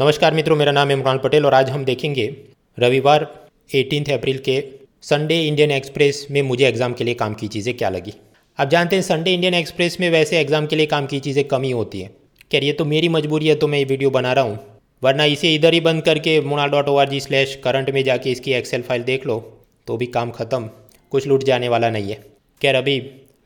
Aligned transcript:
नमस्कार 0.00 0.34
मित्रों, 0.34 0.56
मेरा 0.56 0.72
नाम 0.72 0.90
इमरान 0.90 1.18
पटेल 1.18 1.46
और 1.46 1.54
आज 1.54 1.70
हम 1.70 1.84
देखेंगे 1.84 2.24
रविवार 2.78 3.24
18 3.70 4.12
अप्रैल 4.12 4.38
के 4.38 4.54
संडे 5.02 5.40
इंडियन 5.48 5.70
एक्सप्रेस 5.70 6.26
में 6.30 6.40
मुझे 6.42 6.64
एग्ज़ाम 6.68 6.92
के 6.92 7.04
लिए 7.04 7.14
काम 7.14 7.34
की 7.34 7.48
चीज़ें 7.48 7.76
क्या 7.76 7.88
लगी। 7.88 8.14
आप 8.58 8.68
जानते 8.68 8.96
हैं 8.96 9.02
संडे 9.02 9.34
इंडियन 9.34 9.54
एक्सप्रेस 9.54 9.96
में 10.00 10.08
वैसे 10.10 10.40
एग्ज़ाम 10.40 10.66
के 10.66 10.76
लिए 10.76 10.86
काम 10.86 11.06
की 11.06 11.20
चीज़ें 11.20 11.42
कम 11.48 11.62
ही 11.62 11.70
होती 11.70 12.00
हैं। 12.00 12.10
क्या 12.50 12.60
ये 12.60 12.72
तो 12.72 12.84
मेरी 12.84 13.08
मजबूरी 13.10 13.48
है 13.48 13.54
तो 13.54 13.68
मैं 13.68 13.78
ये 13.78 13.84
वीडियो 13.84 14.10
बना 14.10 14.32
रहा 14.32 14.44
हूँ। 14.44 14.58
वरना 15.02 15.24
इसे 15.26 15.54
इधर 15.54 15.74
ही 15.74 15.80
बंद 15.82 16.02
करके 16.02 16.40
Mona 16.42 16.66
dot 16.68 16.88
O 16.88 16.96
R 16.96 17.08
G 17.08 17.20
slash 17.20 17.54
current 17.64 17.90
में 17.90 18.02
जाके 18.04 18.30
इसकी 18.30 18.52
एक्सेल 18.54 18.82
फ़ाइल 18.82 19.02
देख 19.04 19.26
लो 19.26 19.38
तो 19.86 19.96
भी 19.96 20.06
काम 20.08 20.30
ख़त्म। 20.32 20.68
कुछ 21.12 21.26
लूट 21.26 21.44
जाने 21.44 21.68
वाला 21.68 21.90
नहीं 21.90 22.10
है। 22.10 22.20
खैर, 22.60 22.74
अभी 22.74 22.98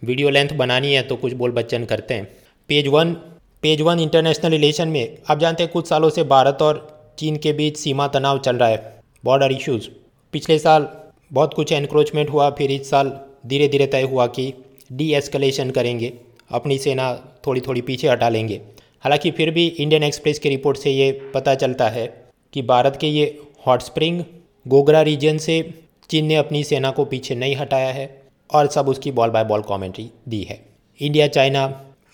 वीडियो 0.02 0.30
लेंथ 0.30 0.56
बनानी 0.56 0.94
है 0.94 1.02
तो 1.02 1.16
कुछ 1.16 1.32
बोल 1.34 1.52
बच्चन 1.52 1.84
करते 1.86 2.14
हैं। 2.14 2.32
Page 2.70 2.86
one 2.88 3.16
page 3.64 3.80
one 3.80 4.00
international 4.00 4.50
relation 4.50 4.88
में, 4.88 5.18
आप 5.30 5.38
जानते 5.38 5.62
हैं 5.62 5.72
कुछ 5.72 5.88
सालों 5.88 6.08
से 6.10 6.22
भारत 6.22 6.58
और 6.62 6.80
चीन 7.18 7.36
के 7.36 7.52
बीच 7.52 7.76
सीमा 7.76 8.06
तनाव 8.06 8.38
चल 8.38 8.56
रहा 8.56 8.68
है 8.68 9.02
बॉर्डर 9.24 9.52
इश्यूज़ 9.52 9.88
पिछले 10.32 10.58
साल 10.58 10.88
बहुत 11.32 11.54
कुछ 11.54 11.72
एनक्रोचमेंट 11.72 12.30
हुआ, 12.30 12.48
फिर 12.50 12.70
इस 12.70 12.90
साल 12.90 13.12
धीरे 13.46 13.68
धीरे 13.68 13.86
तय 13.86 14.02
हुआ 14.02 14.26
कि 14.26 14.52
डी 14.92 15.10
एस्कलेशन 15.14 15.70
करेंगे, 15.70 16.12
अपनी 16.50 16.78
सेना 16.78 17.14
थोड़ी 17.46 17.60
थोड़ी 17.60 17.80
पीछे 17.80 18.08
हटा 18.08 18.28
लेंगे। 18.28 18.60
हालाँकि 19.04 19.30
फिर 19.30 19.50
भी 19.50 19.66
इंडियन 19.68 20.02
एक्सप्रेस 20.02 20.38
की 20.38 20.48
रिपोर्ट 20.48 20.78
से 20.78 20.90
ये 20.90 21.10
पता 21.34 21.54
चलता 21.54 21.88
है 21.88 22.06
कि 22.52 22.62
भारत 22.64 22.98
के 23.00 23.06
ये 23.06 23.26
हॉट 23.66 23.82
स्प्रिंग 23.82 24.22
गोगरा 24.66 25.02
रीजन 25.02 25.38
से 25.38 25.58
चीन 26.10 26.26
ने 26.26 26.36
अपनी 26.36 26.64
सेना 26.64 26.90
को 26.90 27.04
पीछे 27.04 27.34
नहीं 27.34 27.56
हटाया 27.56 27.88
है 27.92 28.06
और 28.50 28.66
सब 28.66 28.88
उसकी 28.88 29.12
बॉल 29.12 29.30
बाय 29.30 29.44
बॉल 29.44 29.62
कमेंट्री 29.62 30.08
दी 30.28 30.42
है। 30.42 30.60
इंडिया 31.00 31.28
चाइना 31.28 31.66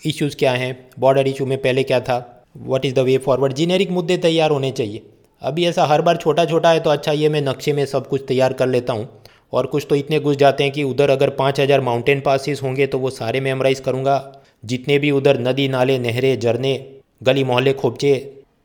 इश्यूज़ 0.03 0.37
क्या 0.37 0.53
हैं 0.53 0.73
बॉर्डर 0.99 1.29
इशू 1.29 1.47
में 1.47 1.57
पहले 1.59 1.83
क्या 1.83 2.01
था 2.01 2.19
what 2.59 2.85
is 2.85 2.95
the 2.95 2.99
way 2.99 3.17
forward 3.19 3.53
generic 3.53 3.91
मुद्दे 3.91 4.17
तैयार 4.19 4.51
होने 4.51 4.71
चाहिए। 4.73 5.03
अभी 5.43 5.65
ऐसा 5.67 5.85
हर 5.85 6.03
बार 6.03 6.17
छोटा 6.17 6.45
छोटा 6.45 6.71
है 6.71 6.81
तो 6.81 6.91
अच्छा 6.91 7.13
ये 7.13 7.29
मैं 7.29 7.41
नक्शे 7.43 7.73
में 7.73 7.85
सब 7.87 8.07
कुछ 8.07 8.25
तैयार 8.29 8.53
कर 8.53 8.69
लेता 8.69 8.93
हूँ। 8.93 9.09
और 9.53 9.67
कुछ 9.67 9.87
तो 9.91 9.97
इतने 9.97 10.19
घुस 10.21 10.37
जाते 10.37 10.65
हैं 10.65 10.73
कि 10.73 10.83
उधर 10.85 11.11
अगर 11.11 11.31
पाँच 11.37 11.61
हज़ार 11.61 11.81
माउंटेन 11.81 12.21
पासिस 12.21 12.63
होंगे 12.63 12.87
तो 12.87 12.99
वो 12.99 13.11
सारे 13.11 13.41
मेमोराइज़ 13.41 13.83
करूँगा। 13.83 14.17
जितने 14.65 14.99
भी 14.99 15.11
उधर 15.11 15.39
नदी, 15.41 15.69
नाले, 15.69 15.99
नहरें, 15.99 16.39
झरने, 16.39 16.75
गली, 17.23 17.45
मोहल्ले, 17.45 17.73
खोपचे, 17.73 18.15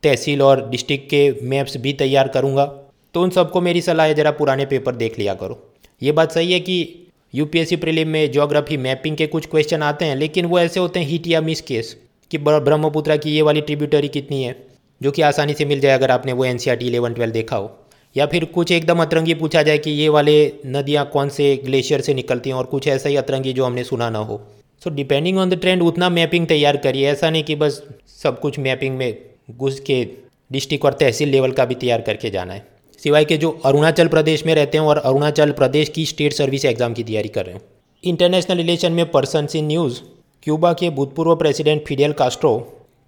तहसील 0.03 0.41
और 0.41 0.67
डिस्ट्रिक्ट 0.69 1.09
के 1.09 1.29
मैप्स 1.43 1.77
भी 1.77 1.93
तैयार 1.93 2.27
करूँगा। 2.27 2.65
तो 3.13 3.21
उन 3.21 3.29
सबको 3.29 3.61
मेरी 3.61 3.81
सलाह 3.81 4.05
है, 4.05 4.13
ज़रा 4.15 4.31
पुराने 4.31 4.65
पेपर 4.65 4.95
देख 4.95 5.19
लिया 5.19 5.33
करो। 5.33 5.57
ये 6.01 6.11
बात 6.11 6.31
सही 6.31 6.51
है 6.53 6.59
कि 6.59 7.04
यूपीएससी 7.33 7.75
प्रीलिम 7.75 8.07
में 8.07 8.31
ज्योग्राफी 8.31 8.75
मैपिंग 8.77 9.15
के 9.17 9.25
कुछ 9.27 9.45
क्वेश्चन 9.45 9.81
आते 9.83 10.05
हैं, 10.05 10.15
लेकिन 10.15 10.45
वो 10.45 10.59
ऐसे 10.59 10.79
होते 10.79 10.99
हैं 10.99 11.07
हिट 11.07 11.27
या 11.27 11.41
मिस 11.41 11.61
केस 11.61 11.95
कि 12.31 12.37
ब्रह्मपुत्रा 12.37 13.15
की 13.15 13.31
ये 13.31 13.41
वाली 13.41 13.61
ट्रिब्यूटरी 13.61 14.07
कितनी 14.07 14.43
है, 14.43 14.55
जो 15.01 15.11
कि 15.11 15.21
आसानी 15.21 15.53
से 15.53 15.65
मिल 15.65 15.79
जाए 15.79 15.93
अगर 15.93 16.11
आपने 16.11 16.33
वो 16.33 16.45
N 16.45 16.57
C 16.57 16.69
R 16.69 16.75
T 16.75 16.87
eleven 16.87 17.13
twelve 17.13 17.33
देखा 17.33 17.55
हो। 17.55 17.71
या 18.15 18.25
फिर 18.25 18.45
कुछ 18.45 18.71
एकदम 18.71 19.01
अतरंगी 19.01 19.33
पूछा 19.33 19.63
जाए 19.63 19.77
कि 19.77 19.91
ये 19.91 20.09
वाले 20.09 20.35
नदियाँ 20.65 21.05
कौन 21.13 21.29
से 21.29 21.55
ग्लेशियर 21.65 22.01
से 22.01 22.13
निकलती 22.13 22.49
हैं, 22.49 22.57
और 22.57 22.65
कुछ 22.65 22.87
ऐसा 22.87 23.09
ही 23.09 23.15
अतरंगी 23.15 23.53
जो 23.53 23.65
हमने 23.65 23.83
सुना 23.83 24.09
ना 24.09 24.19
हो। 24.19 24.41
So 24.83 24.89
depending 24.89 25.37
on 25.37 25.49
the 25.49 25.59
trend 25.61 25.81
उतना 25.81 26.09
मैपिंग 26.09 26.47
तैयार 26.47 26.77
करिए। 26.77 27.07
ऐसा 27.07 27.29
नहीं 27.29 27.43
कि 27.43 27.55
बस 27.55 27.81
सब 28.23 28.39
कुछ 28.39 28.59
मैपिंग 28.59 28.97
में 28.97 29.17
घुस 29.51 29.79
के 29.79 30.03
डिस्ट्रिक्ट 30.51 30.85
और 30.85 30.93
तहसील 30.93 31.29
लेवल 31.29 31.51
का 31.51 31.65
भी 31.65 31.75
तैयार 31.75 32.01
करके 32.01 32.29
जाना 32.29 32.53
है। 32.53 32.65
सिवाय 33.05 33.25
के 33.25 33.35
जो 33.37 33.49
अरुणाचल 33.65 34.07
प्रदेश 34.07 34.45
में 34.45 34.53
रहते 34.55 34.77
हैं 34.77 34.85
और 34.85 34.97
अरुणाचल 34.97 35.51
प्रदेश 35.51 35.89
की 35.89 36.05
स्टेट 36.05 36.33
सर्विस 36.33 36.63
एग्ज़ाम 36.65 36.93
की 36.93 37.03
तैयारी 37.03 37.29
कर 37.29 37.45
रहे 37.45 37.55
हैं। 37.55 37.61
इंटरनेशनल 38.03 38.57
रिलेशन 38.57 38.91
में 38.91 39.11
पर्सन 39.11 39.47
इन 39.55 39.67
न्यूज़ 39.67 39.99
क्यूबा 40.43 40.71
के 40.73 40.89
भूतपूर्व 40.89 41.35
प्रेसिडेंट 41.35 41.83
फिडेल 41.87 42.13
कास्ट्रो 42.13 42.57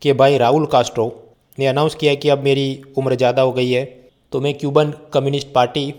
के 0.02 0.14
भाई 0.14 0.38
राहुल 0.38 0.66
कास्ट्रो 0.66 1.06
ने 1.58 1.68
अनाउंस 1.68 1.96
किया 1.96 2.14
कि 2.16 2.30
अब 2.30 2.44
मेरी 2.44 2.68
उम्र 2.98 3.16
ज़्यादा 3.16 3.42
हो 3.42 3.52
गई 3.52 3.72
है 3.72 3.84
तो 4.34 4.42
मैं 4.42 4.54
क्यूबन 4.54 4.94
कम्युनिस्ट 5.14 5.48
पार्टी 5.54 5.90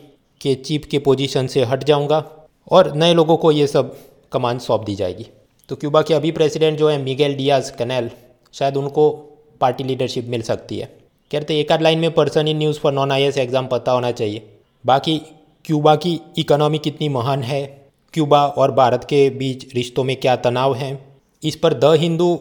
के 0.40 0.54
चीफ 0.62 0.86
के 0.90 0.98
पोजीशन 1.00 1.46
से 1.46 1.64
हट 1.64 1.84
जाऊँगा 1.84 2.24
और 2.70 2.94
नए 2.94 3.14
लोगों 3.14 3.36
को 3.36 3.52
ये 3.52 3.66
सब 3.66 3.94
कमान 4.32 4.58
सौंप 4.58 4.84
दी 4.84 4.94
जाएगी। 4.94 5.26
तो 5.70 5.76
क्यूबा 5.76 6.02
के 6.02 6.14
अभी 6.14 6.30
प्रेसिडेंट 6.30 6.78
जो 6.78 6.88
है 6.88 7.02
मिगेल 7.02 7.34
डियाज 7.36 7.70
कनेल 7.78 8.10
शायद 8.54 8.76
उनको 8.76 9.10
पार्टी 9.60 9.84
लीडरशिप 9.84 10.28
मिल 10.28 10.42
सकती 10.42 10.78
है। 10.78 10.90
कहते 11.30 11.58
एक 11.60 11.72
आध 11.72 11.82
लाइन 11.82 11.98
में 11.98 12.10
person 12.10 12.48
in 12.48 12.56
news 12.58 12.78
for 12.80 12.92
non 12.92 13.12
I 13.12 13.22
exam 13.22 13.66
पता 13.66 13.92
होना 13.92 14.10
चाहिए। 14.12 14.42
बाकी 14.84 15.18
क्यूबा 15.64 15.94
की 15.96 16.18
इकोनॉमी 16.38 16.78
कितनी 16.78 17.08
महान 17.08 17.42
है, 17.42 17.64
क्यूबा 18.14 18.46
और 18.46 18.72
भारत 18.72 19.04
के 19.04 19.28
बीच 19.30 19.74
रिश्तों 19.74 20.04
में 20.04 20.14
क्या 20.16 20.36
तनाव 20.38 20.74
है, 20.74 20.98
इस 21.42 21.56
पर 21.56 21.74
द 21.74 21.94
हिंदू 22.00 22.34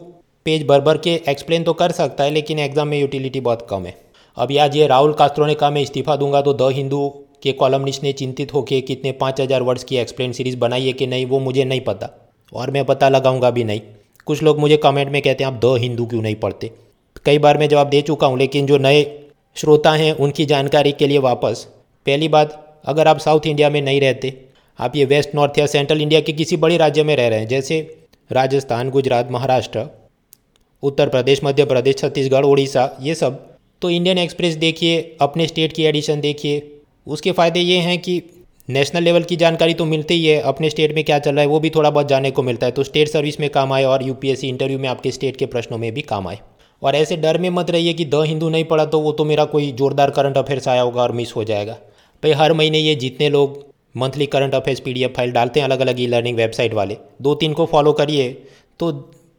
पेज 0.46 0.66
भर 0.66 0.80
भर 0.80 0.98
के 0.98 1.14
एक्सप्लेन 1.28 1.64
तो 1.64 1.72
कर 1.74 1.92
सकता 1.92 2.24
है, 2.24 2.30
लेकिन 2.30 2.58
एग्ज़ाम 2.58 2.88
में 2.88 2.98
यूटिलिटी 3.00 3.40
बहुत 3.42 3.66
कम 3.70 3.84
है। 3.84 3.96
अब 4.36 4.56
आज 4.60 4.76
ये 4.76 4.86
राहुल 4.86 5.12
कास्त्रो 5.12 5.46
ने 5.46 5.54
कहा, 5.54 5.70
मैं 5.70 5.82
इस्तीफा 5.82 6.16
दूँगा 6.16 6.40
तो 6.42 6.52
द 6.54 6.72
हिंदू 6.72 7.08
के 7.42 7.52
कॉलमनिस्ट 7.54 8.02
ने 8.02 8.12
चिंतित 8.14 8.54
होकर 8.54 8.80
कितने 8.86 9.12
पाँच 9.14 9.40
हज़ार 9.40 9.62
वर्ड्स 9.62 9.84
की 9.84 9.96
एक्सप्लेन 9.96 10.32
सीरीज़ 10.32 10.56
बनाई 10.58 10.86
है 10.86 10.92
कि 10.92 11.06
नहीं, 11.06 11.26
वो 11.26 11.38
मुझे 11.40 11.64
नहीं 11.64 11.80
पता 11.82 12.10
और 12.52 12.70
मैं 12.70 12.84
पता 12.84 13.08
लगाऊँगा 13.08 13.50
भी 13.50 13.64
नहीं। 13.64 13.80
कुछ 14.26 14.42
लोग 14.42 14.58
मुझे 14.58 14.76
कमेंट 14.78 15.12
में 15.12 15.22
कहते 15.22 15.44
हैं, 15.44 15.52
आप 15.52 15.60
द 15.64 15.78
हिंदू 15.80 16.06
क्यों 16.06 16.22
नहीं 16.22 16.34
पढ़ते? 16.36 16.70
कई 17.26 17.38
बार 17.38 17.58
मैं 17.58 17.68
जवाब 17.68 17.88
दे 17.88 18.00
चुका 18.02 18.26
हूँ, 18.26 18.38
लेकिन 18.38 18.66
जो 18.66 18.78
नए 18.78 19.04
श्रोता 19.56 19.92
हैं, 19.92 20.12
उनकी 20.14 20.44
जानकारी 20.46 20.92
के 20.92 21.06
लिए 21.06 21.18
वापस। 21.18 21.66
पहली 22.06 22.28
बात, 22.28 22.80
अगर 22.84 23.08
आप 23.08 23.18
साउथ 23.18 23.46
इंडिया 23.46 23.70
में 23.70 23.80
नहीं 23.82 24.00
रहते, 24.00 24.32
आप 24.78 24.96
ये 24.96 25.04
वेस्ट 25.04 25.34
नॉर्थ 25.34 25.58
या 25.58 25.66
सेंट्रल 25.66 26.02
इंडिया 26.02 26.20
के 26.20 26.32
किसी 26.32 26.56
बड़े 26.56 26.76
राज्य 26.76 27.02
में 27.02 27.14
रह 27.16 27.28
रहे 27.28 27.38
हैं, 27.38 27.48
जैसे 27.48 27.80
राजस्थान, 28.30 28.90
गुजरात, 28.90 29.30
महाराष्ट्र, 29.30 29.84
उत्तर 30.82 31.08
प्रदेश, 31.08 31.40
मध्य 31.44 31.64
प्रदेश, 31.64 31.96
छत्तीसगढ़ 31.96 32.44
उड़ीसा 32.44 32.90
ये 33.02 33.14
सब। 33.14 33.44
तो 33.82 33.90
इंडियन 33.90 34.18
एक्सप्रेस 34.18 34.54
देखिए, 34.56 35.16
अपने 35.20 35.46
स्टेट 35.46 35.72
की 35.72 35.84
एडिशन 35.84 36.20
देखिए। 36.20 36.62
उसके 37.06 37.32
फ़ायदे 37.32 37.60
ये 37.60 37.78
हैं 37.78 37.98
कि 37.98 38.22
नेशनल 38.68 39.02
लेवल 39.02 39.22
की 39.22 39.36
जानकारी 39.36 39.74
तो 39.74 39.84
मिलती 39.84 40.14
ही 40.14 40.26
है, 40.26 40.40
अपने 40.40 40.70
स्टेट 40.70 40.94
में 40.94 41.02
क्या 41.04 41.18
चल 41.18 41.32
रहा 41.32 41.40
है, 41.40 41.46
वो 41.46 41.60
भी 41.60 41.70
थोड़ा 41.70 41.90
बहुत 41.90 42.08
जानने 42.08 42.30
को 42.30 42.42
मिलता 42.42 42.66
है। 42.66 42.72
तो 42.72 42.84
स्टेट 42.84 43.08
सर्विस 43.08 43.40
में 43.40 43.48
काम 43.50 43.72
आए 43.72 43.84
और 43.84 44.02
यूपीएससी 44.02 44.48
इंटरव्यू 44.48 44.78
में 44.78 44.88
आपके 44.88 45.10
स्टेट 45.10 45.36
के 45.36 45.46
प्रश्नों 45.46 45.78
में 45.78 45.92
भी 45.94 46.02
काम 46.02 46.28
आए। 46.28 46.38
और 46.82 46.96
ऐसे 46.96 47.16
डर 47.16 47.38
में 47.38 47.48
मत 47.50 47.70
रहिए 47.70 47.92
कि 47.92 48.04
द 48.06 48.22
हिंदू 48.24 48.48
नहीं 48.48 48.64
पढ़ा 48.64 48.84
तो 48.86 49.00
वो 49.00 49.12
तो 49.12 49.24
मेरा 49.24 49.44
कोई 49.46 49.70
जोरदार 49.74 50.10
करंट 50.10 50.36
अफेयर्स 50.38 50.68
आया 50.68 50.82
होगा 50.82 51.02
और 51.02 51.12
मिस 51.12 51.34
हो 51.36 51.44
जाएगा। 51.44 51.72
भाई, 52.22 52.32
हर 52.32 52.52
महीने 52.52 52.78
ये 52.78 52.94
जितने 52.96 53.28
लोग 53.30 53.66
monthly 53.96 54.26
current 54.28 54.54
affairs 54.54 54.80
PDF 54.80 55.14
file 55.16 55.32
डालते 55.32 55.60
हैं 55.60 55.66
अलग 55.66 55.80
अलग 55.80 56.00
ई 56.00 56.06
लर्निंग 56.06 56.36
वेबसाइट 56.36 56.74
वाले 56.74 56.96
दो 57.22 57.34
तीन 57.34 57.52
को 57.52 57.66
फॉलो 57.66 57.92
करिए 57.94 58.30
तो 58.80 58.90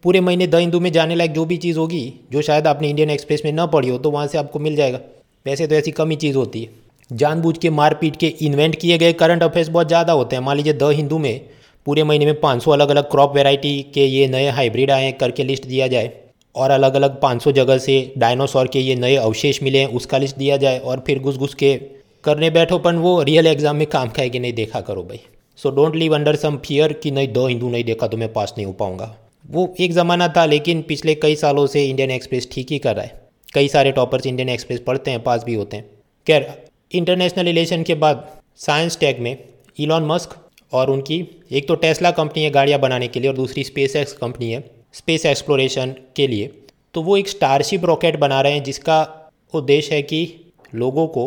पूरे 0.03 0.21
महीने 0.21 0.47
द 0.47 0.55
हिंदू 0.57 0.79
में 0.79 0.91
जाने 0.91 1.15
लायक 1.15 1.31
जो 1.33 1.45
भी 1.45 1.57
चीज़ 1.57 1.77
होगी, 1.77 2.13
जो 2.31 2.41
शायद 2.41 2.67
आपने 2.67 2.89
इंडियन 2.89 3.09
एक्सप्रेस 3.09 3.41
में 3.45 3.51
न 3.53 3.65
पढ़ी 3.67 3.89
हो 3.89 3.97
तो 3.97 4.11
वहाँ 4.11 4.27
से 4.27 4.37
आपको 4.37 4.59
मिल 4.59 4.75
जाएगा। 4.75 4.99
वैसे 5.45 5.67
तो 5.67 5.75
ऐसी 5.75 5.91
कम 5.93 6.09
ही 6.09 6.15
चीज़ 6.17 6.37
होती 6.37 6.61
है। 6.61 6.69
जानबूझ 7.11 7.57
के, 7.57 7.69
मारपीट 7.71 8.15
के 8.15 8.27
इन्वेंट 8.41 8.75
किए 8.75 8.97
गए 8.97 9.13
करंट 9.15 9.43
अफेयर्स 9.43 9.69
बहुत 9.69 9.87
ज़्यादा 9.87 10.13
होते 10.13 10.35
हैं। 10.35 10.43
मान 10.43 10.57
लीजिए 10.57 10.73
द 10.75 10.91
हिंदू 10.93 11.17
में 11.17 11.39
पूरे 11.87 12.03
महीने 12.03 12.25
में 12.25 12.39
500 12.41 12.71
अलग 12.71 12.89
अलग 12.89 13.09
क्रॉप 13.11 13.35
वेराइटी 13.35 13.81
के 13.93 14.05
ये 14.07 14.27
नए 14.27 14.49
हाइब्रिड 14.51 14.91
आए 14.91 15.11
करके 15.19 15.43
लिस्ट 15.43 15.67
दिया 15.67 15.87
जाए। 15.87 16.11
और 16.55 16.71
अलग 16.71 16.95
अलग 16.95 17.19
500 17.21 17.51
जगह 17.53 17.77
से 17.77 17.95
डायनासोर 18.17 18.67
के 18.67 18.79
ये 18.79 18.95
नए 18.97 19.15
अवशेष 19.17 19.61
मिले 19.63 19.79
हैं, 19.79 19.87
उसका 19.87 20.17
लिस्ट 20.17 20.37
दिया 20.37 20.57
जाए 20.57 20.79
और 20.79 21.03
फिर 21.07 21.19
घुस 21.19 21.37
घुस 21.37 21.53
के 21.53 21.75
करने 22.23 22.49
बैठो 22.49 22.79
पन 22.79 22.95
वो 22.97 23.21
रियल 23.23 23.47
एग्ज़ाम 23.47 23.75
में 23.75 23.85
काम 23.87 24.09
खाए 24.09 24.29
कि 24.29 24.39
नहीं 24.39 24.53
देखा 24.53 24.81
करो 24.81 25.03
भाई। 25.03 25.19
So 25.59 25.69
don't 25.71 25.95
live 25.95 26.15
under 26.15 26.35
some 26.37 26.57
fear 26.57 26.93
कि 26.93 27.11
नहीं, 27.11 27.27
दो 27.27 27.45
हिंदू 27.47 27.69
नहीं 27.69 27.83
देखा 27.83 28.07
तो 28.07 28.17
मैं 28.17 28.31
पास 28.33 28.53
नहीं 28.57 28.65
हो 28.65 28.73
पाऊँगा। 28.73 29.15
वो 29.45 29.73
एक 29.79 29.91
ज़माना 29.91 30.27
था, 30.27 30.45
लेकिन 30.45 30.81
पिछले 30.81 31.15
कई 31.15 31.35
सालों 31.35 31.65
से 31.67 31.85
इंडियन 31.85 32.11
एक्सप्रेस 32.11 32.47
ठीक 32.51 32.71
ही 32.71 32.79
कर 32.79 32.95
रहा 32.95 33.05
है। 33.05 33.21
कई 33.53 33.67
सारे 33.67 33.91
टॉपर्स 33.91 34.25
इंडियन 34.25 34.49
एक्सप्रेस 34.49 34.79
पढ़ते 34.79 35.11
हैं 35.11 35.23
पास 35.23 35.43
भी 35.43 35.53
होते 35.53 35.77
हैं। 35.77 35.85
खैर 36.27 36.47
इंटरनेशनल 36.91 37.45
रिलेशन 37.45 37.83
के 37.83 37.95
बाद 37.95 38.27
साइंस 38.57 38.97
टैग 38.99 39.19
में 39.19 39.37
इलॉन 39.79 40.05
मस्क 40.05 40.35
और 40.73 40.89
उनकी, 40.89 41.25
एक 41.51 41.67
तो 41.67 41.75
टेस्ला 41.75 42.11
कंपनी 42.13 42.43
है 42.43 42.49
गाड़ियाँ 42.51 42.79
बनाने 42.79 43.07
के 43.07 43.19
लिए 43.19 43.29
और 43.29 43.35
दूसरी 43.35 43.63
स्पेस 43.63 43.95
एक्स 43.95 44.13
कंपनी 44.15 44.51
है। 44.51 44.63
स्पेस 44.93 45.25
एक्सप्लोरेशन 45.25 45.95
के 46.15 46.27
लिए 46.27 46.51
तो 46.93 47.01
वो 47.01 47.17
एक 47.17 47.27
स्टारशिप 47.27 47.85
रॉकेट 47.85 48.15
बना 48.19 48.41
रहे 48.41 48.53
हैं, 48.53 48.63
जिसका 48.63 49.31
उद्देश्य 49.53 49.95
है 49.95 50.01
कि 50.01 50.51
लोगों 50.75 51.07
को 51.07 51.23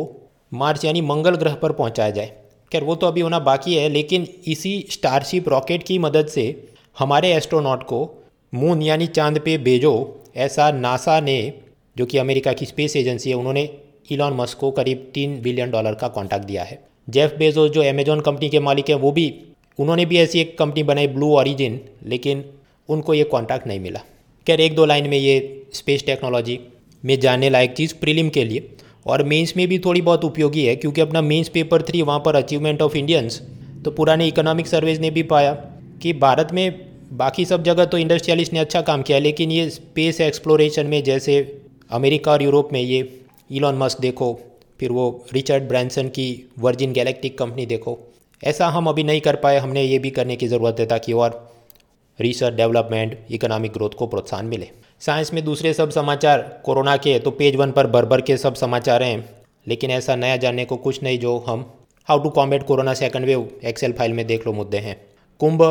मार्च 0.53 0.85
यानी 0.85 1.00
मंगल 1.00 1.35
ग्रह 1.35 1.55
पर 1.55 1.73
पहुँचाया 1.73 2.11
जाए। 2.11 2.32
खैर, 2.73 2.85
वो 2.85 2.94
तो 2.94 3.06
अभी 3.06 3.20
होना 3.20 3.38
बाकी 3.38 3.75
है, 3.75 3.88
लेकिन 3.88 4.26
इसी 4.47 4.87
स्टारशिप 4.91 5.49
रॉकेट 5.49 5.82
की 5.82 5.99
मदद 5.99 6.26
से 6.26 6.44
हमारे 6.99 7.32
एस्ट्रोनॉट 7.32 7.82
को 7.82 8.00
मून 8.53 8.82
यानी 8.82 9.06
चाँद 9.06 9.38
पे 9.38 9.56
भेजो, 9.59 10.23
ऐसा 10.37 10.70
नासा 10.70 11.20
ने, 11.20 11.53
जो 11.97 12.06
कि 12.06 12.19
अमेरिका 12.19 12.53
की 12.53 12.67
स्पेस 12.67 12.97
एजेंसी 12.97 13.31
है, 13.31 13.37
उन्होंने 13.37 13.69
इलॉन 14.11 14.32
मस्क 14.32 14.59
को 14.59 14.70
करीब 14.70 15.11
तीन 15.14 15.41
बिलियन 15.43 15.70
डॉलर 15.70 15.94
का 15.94 16.09
कॉन्ट्रैक्ट 16.09 16.47
दिया 16.47 16.62
है। 16.62 16.82
जेफ 17.11 17.35
बेजोस 17.38 17.70
जो 17.70 17.82
अमेजोन 17.82 18.20
कंपनी 18.20 18.49
के 18.49 18.61
मालिक 18.61 18.91
हैं, 18.91 18.97
वो 18.97 19.12
भी, 19.12 19.35
उन्होंने 19.79 20.06
भी 20.06 20.19
ऐसी 20.19 20.41
एक 20.41 20.59
कंपनी 20.59 20.82
बनाई 20.82 21.06
ब्लू 21.09 21.35
ऑरिजिन 21.35 21.81
लेकिन 22.06 22.44
उनको 22.88 23.14
ये 23.14 23.25
कॉन्ट्रैक्ट 23.25 23.67
नहीं 23.67 23.81
मिला। 23.81 24.00
खैर, 24.46 24.61
एक 24.61 24.75
दो 24.75 24.84
लाइन 24.84 25.08
में 25.11 25.19
ये 25.19 25.62
स्पेस 25.75 26.05
टेक्नोलॉजी 26.06 26.58
में 27.02 27.19
जानने 27.20 27.50
लायक 27.50 27.75
चीज़ 27.75 27.94
प्रीलिम 27.94 28.29
के 28.29 28.44
लिए। 28.44 28.69
और 29.06 29.23
मेंस 29.25 29.52
में 29.56 29.67
भी 29.69 29.79
थोड़ी 29.79 30.00
बहुत 30.02 30.25
उपयोगी 30.25 30.64
है, 30.64 30.75
क्योंकि 30.76 31.00
अपना 31.00 31.20
मेंस 31.23 31.49
पेपर 31.49 31.82
थ्री 31.82 32.02
वहाँ 32.02 32.19
पर 32.25 32.37
अचीवमेंट 32.37 32.82
ऑफ़ 32.82 32.96
इंडियंस 32.96 33.40
तो 33.84 33.90
पुराने 33.90 34.26
इकोनॉमिक 34.29 34.67
सर्वेज 34.67 35.00
ने 35.00 35.11
भी 35.11 35.23
पाया 35.25 35.52
कि 36.02 36.12
भारत 36.14 36.49
में 36.52 36.90
बाकी 37.12 37.44
सब 37.44 37.62
जगह 37.62 37.84
तो 37.84 37.99
इंडस्ट्रियलिस्ट 37.99 38.52
ने 38.52 38.58
अच्छा 38.58 38.81
काम 38.82 39.02
किया, 39.02 39.19
लेकिन 39.19 39.50
ये 39.50 39.69
स्पेस 39.70 40.20
एक्सप्लोरेशन 40.20 40.87
में 40.87 41.02
जैसे 41.05 41.40
अमेरिका 41.90 42.32
और 42.32 42.43
यूरोप 42.43 42.73
में 42.73 42.81
ये 42.81 43.00
इलॉन 43.50 43.78
मस्क 43.78 44.00
देखो, 44.00 44.38
फिर 44.81 44.93
वो 44.93 45.25
रिचर्ड 45.32 45.69
ब्रांसन 45.69 46.08
की 46.08 46.28
वर्जिन 46.58 46.93
गैलेक्टिक 46.93 47.37
कंपनी 47.38 47.67
देखो, 47.67 47.99
ऐसा 48.43 48.69
हम 48.69 48.87
अभी 48.87 49.05
नहीं 49.05 49.20
कर 49.20 49.37
पाए, 49.37 49.58
हमने 49.58 49.82
ये 49.82 49.99
भी 49.99 50.11
करने 50.11 50.37
की 50.37 50.49
ज़रूरत 50.49 50.76
है 50.81 50.87
ताकि 50.87 51.12
और 51.14 51.51
रिसर्च 52.23 52.55
डेवलपमेंट 52.55 53.19
इकोनॉमिक 53.31 53.73
ग्रोथ 53.73 53.91
को 53.91 54.07
प्रोत्साहन 54.07 54.47
मिले। 54.47 54.69
साइंस 55.01 55.33
में 55.33 55.45
दूसरे 55.45 55.73
सब 55.75 55.91
समाचार, 55.91 56.63
कोरोना 56.65 56.97
के 56.97 57.19
तो 57.19 57.31
पेज 57.31 57.57
वन 57.57 57.71
पर 57.71 57.87
भर 57.87 58.05
भर 58.05 58.21
के 58.21 58.37
सब 58.37 58.55
समाचार 58.55 59.03
हैं। 59.03 59.43
लेकिन 59.69 59.91
ऐसा 59.91 60.17
नया 60.17 60.37
जानने 60.37 60.65
को 60.65 60.77
कुछ 60.77 61.03
नहीं 61.03 61.19
जो 61.19 61.37
हम 61.39 61.73
how 62.09 62.19
to 62.19 62.31
combat 62.31 62.63
corona 62.63 62.95
second 62.95 63.25
wave 63.25 63.49
Excel 63.65 63.93
file 63.93 64.13
में 64.13 64.27
देख 64.27 64.47
लो 64.47 64.53
मुद्दे 64.53 64.79
हैं। 64.79 64.97
कुंभ 65.41 65.63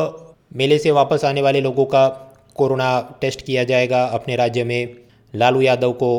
मेले 0.56 0.78
से 0.78 0.90
वापस 0.90 1.24
आने 1.24 1.42
वाले 1.42 1.60
लोगों 1.60 1.84
का 1.84 2.06
कोरोना 2.54 3.18
टेस्ट 3.20 3.42
किया 3.42 3.64
जाएगा। 3.64 4.04
अपने 4.04 4.36
राज्य 4.36 4.64
में 4.64 4.94
लालू 5.34 5.60
यादव 5.60 5.92
को 5.92 6.10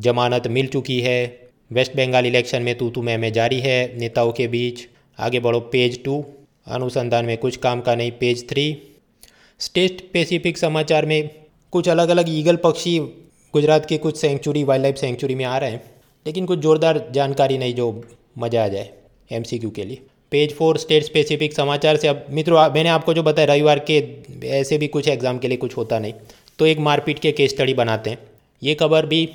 जमानत 0.00 0.46
मिल 0.46 0.66
चुकी 0.66 1.00
है। 1.00 1.48
वेस्ट 1.72 1.96
बंगाल 1.96 2.26
इलेक्शन 2.26 2.62
में 2.62 2.74
तू 2.78 2.90
तू 2.90 3.02
मैं 3.02 3.18
में 3.18 3.32
जारी 3.32 3.60
है। 3.60 3.98
नेताओं 3.98 4.32
के 4.32 4.48
बीच 4.48 4.86
आगे 5.18 5.40
बढ़ो 5.40 5.60
पेज 5.60 6.02
टू 6.04 6.24
अनुसंधान 6.66 7.24
में 7.24 7.36
कुछ 7.38 7.56
काम 7.56 7.80
का 7.80 7.94
नहीं 7.94 8.10
पेज 8.10 8.48
थ्री 8.48 8.66
स्टेट 9.62 10.00
स्पेसिफिक 10.00 10.58
समाचार 10.58 11.06
में 11.06 11.30
कुछ 11.72 11.88
अलग 11.88 12.08
अलग 12.08 12.28
ईगल 12.28 12.56
पक्षी 12.62 12.98
गुजरात 13.54 13.84
के 13.86 13.98
कुछ 13.98 14.16
सेंचुरी 14.16 14.62
वाइल्ड 14.64 14.82
लाइफ 14.82 14.96
सेंचुरी 14.96 15.34
में 15.34 15.44
आ 15.44 15.56
रहे 15.58 15.70
हैं, 15.70 15.82
लेकिन 16.26 16.46
कुछ 16.46 16.58
ज़ोरदार 16.58 17.04
जानकारी 17.14 17.58
नहीं 17.58 17.74
जो 17.74 17.86
मज़ा 18.38 18.64
आ 18.64 18.68
जाए 18.68 18.90
एमसीक्यू 19.30 19.70
के 19.70 19.84
लिए। 19.84 20.00
पेज 20.32 20.54
फोर 20.54 20.78
स्टेट 20.78 21.04
स्पेसिफिक 21.04 21.52
समाचार 21.52 21.96
से 21.96 22.08
अब, 22.08 22.26
मित्रों 22.30 22.68
मैंने 22.70 22.88
आपको 22.88 23.14
जो 23.14 23.22
बताया, 23.22 23.46
रविवार 23.46 23.84
के 23.90 24.02
ऐसे 24.50 24.78
भी 24.78 24.86
कुछ 24.88 25.08
एग्ज़ाम 25.08 25.38
के 25.38 25.48
लिए 25.48 25.56
कुछ 25.58 25.76
होता 25.76 25.98
नहीं 25.98 26.12
तो 26.58 26.66
एक 26.66 26.78
मारपीट 26.80 27.18
के 27.18 27.32
केस 27.32 27.50
स्टडी 27.50 27.74
बनाते 27.74 28.10
हैं। 28.10 28.18
ये 28.62 28.74
खबर 28.76 29.06
भी 29.06 29.28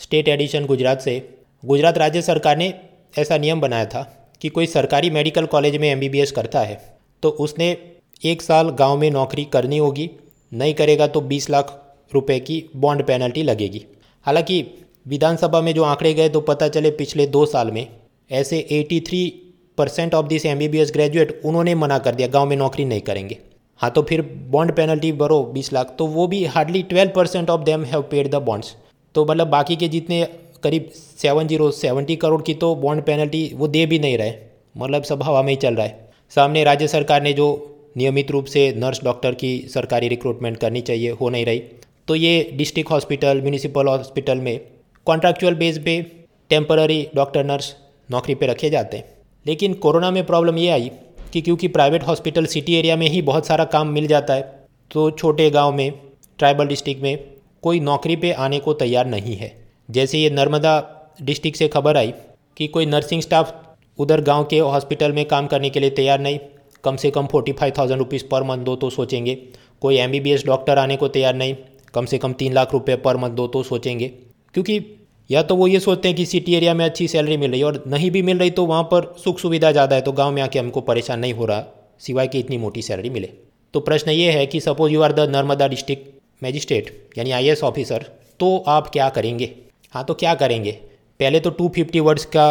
स्टेट 0.00 0.28
एडिशन 0.28 0.66
गुजरात 0.66 1.00
से। 1.00 1.20
गुजरात 1.62 1.98
राज्य 1.98 2.22
सरकार 2.22 2.56
ने 2.56 2.72
ऐसा 3.18 3.38
नियम 3.38 3.60
बनाया 3.60 3.86
था 3.86 4.02
कि 4.40 4.48
कोई 4.50 4.66
सरकारी 4.68 5.10
मेडिकल 5.12 5.46
कॉलेज 5.48 5.76
में 5.76 5.88
एमबीबीएस 5.88 6.32
करता 6.32 6.60
है 6.62 6.80
तो 7.22 7.28
उसने 7.40 7.76
एक 8.22 8.42
साल 8.42 8.68
गाँव 8.70 8.96
में 8.96 9.10
नौकरी 9.10 9.44
करनी 9.44 9.78
होगी, 9.78 10.10
नहीं 10.52 10.74
करेगा 10.74 11.06
तो 11.06 11.20
20 11.22 11.48
लाख 11.50 11.72
रुपए 12.12 12.38
की 12.40 12.64
बॉन्ड 12.76 13.02
पेनल्टी 13.02 13.42
लगेगी। 13.42 13.84
हालाँकि 14.26 14.64
विधानसभा 15.06 15.60
में 15.60 15.72
जो 15.74 15.84
आंकड़े 15.84 16.12
गए 16.14 16.28
तो 16.28 16.40
पता 16.40 16.68
चले 16.68 16.90
पिछले 16.92 17.26
दो 17.26 17.44
साल 17.46 17.70
में 17.70 17.86
ऐसे 18.30 18.66
83 18.72 19.28
percent 19.78 20.14
of 20.14 20.26
this 20.26 20.46
MBBS 20.46 20.90
graduate 20.92 21.40
उन्होंने 21.44 21.74
मना 21.74 21.98
कर 21.98 22.14
दिया, 22.14 22.28
गाँव 22.28 22.46
में 22.46 22.56
नौकरी 22.56 22.84
नहीं 22.84 23.00
करेंगे। 23.00 23.38
हाँ 23.80 23.90
तो 23.90 24.02
फिर 24.02 24.22
बॉन्ड 24.50 24.72
पेनल्टी 24.72 25.12
भरो 25.14 25.40
20 25.54 25.72
लाख 25.72 25.94
तो 25.98 26.06
वो 26.08 26.26
भी 26.26 26.44
hardly 26.46 26.82
12 26.84 27.14
percent 27.14 27.50
of 27.50 27.60
them 27.60 27.84
have 27.84 28.02
paid 28.02 28.30
the 28.30 28.42
bonds 28.42 28.74
तो 29.14 29.24
मतलब 29.24 29.48
बाकी 29.48 29.76
के 29.76 29.88
जितने 29.88 30.22
करीब 30.62 30.90
सेवन 30.94 31.46
ज़ीरो 31.46 31.70
सेवेंटी 31.70 32.16
करोड़ 32.16 32.42
की 32.42 32.54
तो 32.54 32.74
बॉन्ड 32.76 33.02
पेनल्टी 33.02 33.50
वो 33.54 33.68
दे 33.68 33.86
भी 33.86 33.98
नहीं 33.98 34.18
रहे 34.18 34.32
मतलब 34.76 35.02
सब 35.02 35.22
हवा 35.22 35.42
में 35.42 35.50
ही 35.50 35.56
चल 35.56 35.74
रहा 35.74 35.86
है। 35.86 36.08
सामने 36.32 36.64
राज्य 36.64 36.88
सरकार 36.88 37.22
ने 37.22 37.32
जो 37.32 37.46
नियमित 37.96 38.30
रूप 38.30 38.44
से 38.44 38.72
नर्स, 38.76 39.02
डॉक्टर 39.04 39.34
की 39.34 39.58
सरकारी 39.68 40.08
रिक्रूटमेंट 40.08 40.56
करनी 40.56 40.80
चाहिए, 40.80 41.10
हो 41.10 41.28
नहीं 41.28 41.44
रही। 41.46 41.62
तो 42.08 42.14
ये 42.14 42.50
डिस्ट्रिक्ट 42.54 42.90
हॉस्पिटल 42.90 43.40
म्यूनिसिपल 43.40 43.88
हॉस्पिटल 43.88 44.38
में 44.38 44.60
कॉन्ट्रैक्चुअल 45.06 45.54
बेस 45.54 45.78
पे 45.78 46.00
टेम्पररी 46.50 47.06
डॉक्टर 47.14 47.44
नर्स 47.44 47.74
नौकरी 48.10 48.34
पे 48.34 48.46
रखे 48.46 48.70
जाते 48.70 48.96
हैं। 48.96 49.04
लेकिन 49.46 49.74
कोरोना 49.74 50.10
में 50.10 50.24
प्रॉब्लम 50.26 50.58
ये 50.58 50.68
आई 50.68 50.90
कि 51.32 51.40
क्योंकि 51.40 51.68
प्राइवेट 51.68 52.02
हॉस्पिटल 52.02 52.46
सिटी 52.46 52.74
एरिया 52.74 52.96
में 52.96 53.08
ही 53.08 53.22
बहुत 53.22 53.46
सारा 53.46 53.64
काम 53.66 53.88
मिल 53.88 54.06
जाता 54.06 54.34
है 54.34 54.42
तो 54.90 55.10
छोटे 55.10 55.50
गाँव 55.50 55.72
में 55.72 55.90
ट्राइबल 56.38 56.66
डिस्ट्रिक्ट 56.66 57.02
में 57.02 57.18
कोई 57.62 57.80
नौकरी 57.80 58.16
पे 58.16 58.32
आने 58.32 58.58
को 58.58 58.72
तैयार 58.74 59.06
नहीं 59.06 59.36
है। 59.36 59.52
जैसे 59.90 60.18
ये 60.18 60.30
नर्मदा 60.30 60.74
डिस्ट्रिक्ट 61.22 61.58
से 61.58 61.68
खबर 61.68 61.96
आई 61.96 62.12
कि 62.56 62.66
कोई 62.66 62.86
नर्सिंग 62.86 63.22
स्टाफ 63.22 63.54
उधर 63.98 64.20
गाँव 64.20 64.44
के 64.44 64.58
हॉस्पिटल 64.58 65.12
में 65.12 65.24
काम 65.24 65.46
करने 65.46 65.70
के 65.70 65.80
लिए 65.80 65.90
तैयार 65.90 66.20
नहीं 66.20 66.38
कम 66.84 66.96
से 66.96 67.10
कम 67.10 67.26
forty 67.26 67.52
five 67.52 67.72
thousand 67.78 67.98
rupees 67.98 68.24
per 68.24 68.42
month 68.42 68.64
दो 68.64 68.76
तो 68.76 68.90
सोचेंगे। 68.90 69.34
कोई 69.82 69.96
एमबीबीएस 69.96 70.44
डॉक्टर 70.46 70.78
आने 70.78 70.96
को 70.96 71.08
तैयार 71.08 71.34
नहीं, 71.34 71.56
कम 71.94 72.04
से 72.04 72.18
कम 72.18 72.32
तीन 72.34 72.52
लाख 72.52 72.72
रुपये 72.72 72.96
पर 72.98 73.16
मंथ 73.16 73.30
दो 73.32 73.46
तो 73.46 73.62
सोचेंगे। 73.62 74.08
क्योंकि 74.54 74.80
या 75.30 75.42
तो 75.42 75.56
वो 75.56 75.66
ये 75.66 75.80
सोचते 75.80 76.08
हैं 76.08 76.16
कि 76.16 76.24
सिटी 76.26 76.54
एरिया 76.54 76.74
में 76.74 76.84
अच्छी 76.84 77.08
सैलरी 77.08 77.36
मिल 77.36 77.50
रही 77.50 77.60
है 77.60 77.66
और 77.66 77.82
नहीं 77.86 78.10
भी 78.10 78.22
मिल 78.22 78.38
रही 78.38 78.50
तो 78.50 78.64
वहाँ 78.66 78.82
पर 78.84 79.12
सुख 79.24 79.38
सुविधा 79.38 79.72
ज़्यादा 79.72 79.96
है 79.96 80.02
तो 80.02 80.12
गाँव 80.12 80.32
में 80.32 80.40
आके 80.42 80.58
हमको 80.58 80.80
परेशान 80.82 81.20
नहीं 81.20 81.32
हो 81.34 81.46
रहा, 81.46 81.64
सिवाय 82.00 82.28
कि 82.28 82.38
इतनी 82.38 82.58
मोटी 82.58 82.82
सैलरी 82.82 83.10
मिले। 83.10 83.30
तो 83.74 83.80
प्रश्न 83.80 84.10
ये 84.10 84.30
है 84.30 84.46
कि 84.46 84.60
suppose 84.60 84.92
you 84.92 85.02
are 85.02 85.12
the 85.12 85.28
Narmada 85.30 85.68
district 85.68 86.08
magistrate 86.42 87.18
यानी 87.18 87.30
आईएएस 87.30 87.62
ऑफिसर 87.64 88.04
तो 88.40 88.56
आप 88.68 88.88
क्या 88.88 89.08
करेंगे? 89.08 89.50
हाँ 89.92 90.04
तो 90.04 90.14
क्या 90.14 90.34
करेंगे? 90.34 90.72
पहले 91.20 91.40
तो 91.40 91.50
250 91.52 92.00
वर्ड्स 92.00 92.24
का 92.26 92.46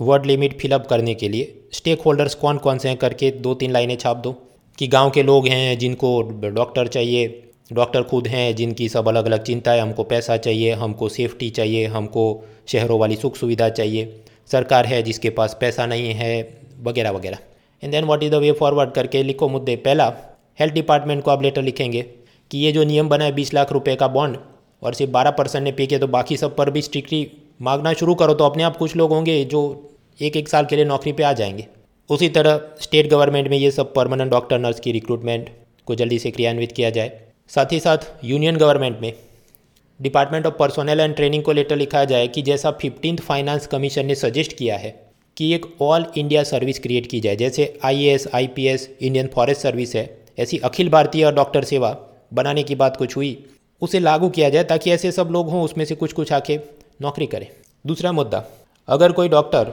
वर्ड 0.00 0.26
लिमिट 0.26 0.58
फिलअप 0.60 0.86
करने 0.86 1.14
के 1.14 1.28
लिए 1.28 1.54
स्टेक 1.72 2.02
होल्डर्स 2.02 2.34
कौन 2.34 2.58
कौन 2.58 2.78
से 2.78 2.88
हैं 2.88 2.96
करके 2.98 3.30
दो 3.40 3.54
तीन 3.54 3.70
लाइनें 3.70 3.96
छाप 3.96 4.16
दो 4.16 4.32
कि 4.78 4.86
गाँव 4.86 5.10
के 5.10 5.22
लोग 5.22 5.46
हैं, 5.46 5.78
जिनको 5.78 6.22
डॉक्टर 6.50 6.86
चाहिए 6.86 7.42
डॉक्टर 7.72 8.02
खुद 8.02 8.26
हैं, 8.26 8.54
जिनकी 8.56 8.88
सब 8.88 9.08
अलग 9.08 9.26
अलग 9.26 9.42
चिंता 9.42 9.72
है 9.72 9.80
हमको 9.80 10.04
पैसा 10.04 10.36
चाहिए, 10.36 10.72
हमको 10.72 11.08
सेफ्टी 11.08 11.50
चाहिए, 11.50 11.84
हमको 11.86 12.24
शहरों 12.68 12.98
वाली 13.00 13.16
सुख 13.16 13.36
सुविधा 13.36 13.68
चाहिए, 13.68 14.22
सरकार 14.52 14.86
है 14.86 15.02
जिसके 15.02 15.30
पास 15.30 15.56
पैसा 15.60 15.86
नहीं 15.86 16.12
है, 16.14 16.32
वगैरह 16.82 17.10
वगैरह। 17.10 17.38
And 17.82 17.92
then 17.92 18.04
what 18.04 18.22
is 18.22 18.30
the 18.32 18.34
way 18.34 18.52
forward 18.52 18.90
करके 18.90 19.22
लिखो 19.22 19.48
मुद्दे। 19.48 19.76
पहला 19.76 20.12
हेल्थ 20.60 20.74
डिपार्टमेंट 20.74 21.22
को 21.24 21.30
आप 21.30 21.42
लेटर 21.42 21.62
लिखेंगे 21.62 22.02
कि 22.50 22.58
ये 22.58 22.72
जो 22.72 22.84
नियम 22.84 23.08
बना 23.08 23.24
है 23.24 23.32
बीस 23.32 23.54
लाख 23.54 23.72
रुपए 23.72 23.94
का 23.96 24.08
बॉन्ड 24.08 24.36
और 24.82 24.94
सिर्फ़ 24.94 25.12
बारह 25.12 25.30
परसेंट 25.30 25.64
ने 25.64 25.72
पे 25.72 25.86
किया 25.86 26.00
तो 26.00 26.06
बाकी 26.08 26.36
सब 26.36 26.56
पर 26.56 26.70
भी 26.70 26.82
स्ट्रिक्टली 26.82 27.24
मांगना 27.60 27.92
शुरू 27.92 28.14
करो 28.14 28.34
तो 28.34 28.44
अपने 28.44 28.62
आप 28.62 28.76
कुछ 28.76 28.96
लोग 28.96 29.10
होंगे 29.10 29.44
जो 29.44 29.60
एक 30.20 30.36
एक 30.36 30.48
साल 30.48 30.64
के 30.64 30.76
लिए 30.76 30.84
नौकरी 30.84 31.12
पे 31.12 31.22
आ 31.22 31.32
जाएँगे। 31.32 31.66
उसी 32.10 32.28
तरह 32.28 32.60
स्टेट 32.80 33.08
गवर्नमेंट 33.10 33.48
में 33.48 33.56
ये 33.58 33.70
सब 33.70 33.92
परमानेंट 33.94 34.30
डॉक्टर 34.30 34.58
नर्स 34.58 34.80
की 34.80 34.92
रिक्रूटमेंट 34.92 35.50
को 35.86 35.94
जल्दी 35.94 36.18
से 36.18 36.30
क्रियान्वित 36.30 36.72
किया 36.72 36.90
जाए। 36.90 37.20
साथ 37.48 37.72
ही 37.72 37.80
साथ 37.80 37.98
यूनियन 38.24 38.56
गवर्नमेंट 38.56 38.98
में 39.00 39.12
department 40.00 40.46
of 40.46 40.54
personnel 40.54 41.00
and 41.00 41.14
training 41.14 41.42
को 41.42 41.52
लेटर 41.52 41.76
लिखा 41.76 42.04
जाए 42.04 42.26
कि 42.28 42.42
जैसा 42.42 42.70
फिफ्टींथ 42.70 43.18
फाइनेंस 43.18 43.66
कमीशन 43.66 44.06
ने 44.06 44.14
सजेस्ट 44.14 44.56
किया 44.56 44.76
है 44.76 45.06
कि 45.36 45.52
एक 45.54 45.66
ऑल 45.82 46.06
इंडिया 46.16 46.42
सर्विस 46.42 46.78
क्रिएट 46.78 47.06
की 47.06 47.20
जाए। 47.20 47.36
जैसे 47.36 47.78
I 47.84 48.04
S 48.04 48.28
Indian 49.00 49.26
Forest 49.26 49.62
Service 49.62 49.94
है, 49.96 50.18
ऐसी 50.38 50.58
अखिल 50.58 50.88
भारतीय 50.88 51.24
और 51.24 51.34
डॉक्टर 51.34 51.64
सेवा 51.64 51.96
बनाने 52.34 52.62
की 52.62 52.74
बात 52.74 52.96
कुछ 52.96 53.16
हुई, 53.16 53.44
उसे 53.80 54.00
लागू 54.00 54.28
किया 54.28 54.48
जाए 54.48 54.64
ताकि 54.64 54.90
ऐसे 54.90 55.12
सब 55.12 55.28
लोग 55.30 55.50
हों, 55.50 55.62
उसमें 55.62 55.84
से 55.84 55.94
कुछ 55.94 56.12
कुछ 56.12 56.32
आके 56.32 56.58
नौकरी 57.00 57.26
करें। 57.26 57.46
दूसरा 57.84 58.12
मुद्दा, 58.12 58.44
अगर 58.88 59.12
कोई 59.12 59.28
डॉक्टर 59.28 59.72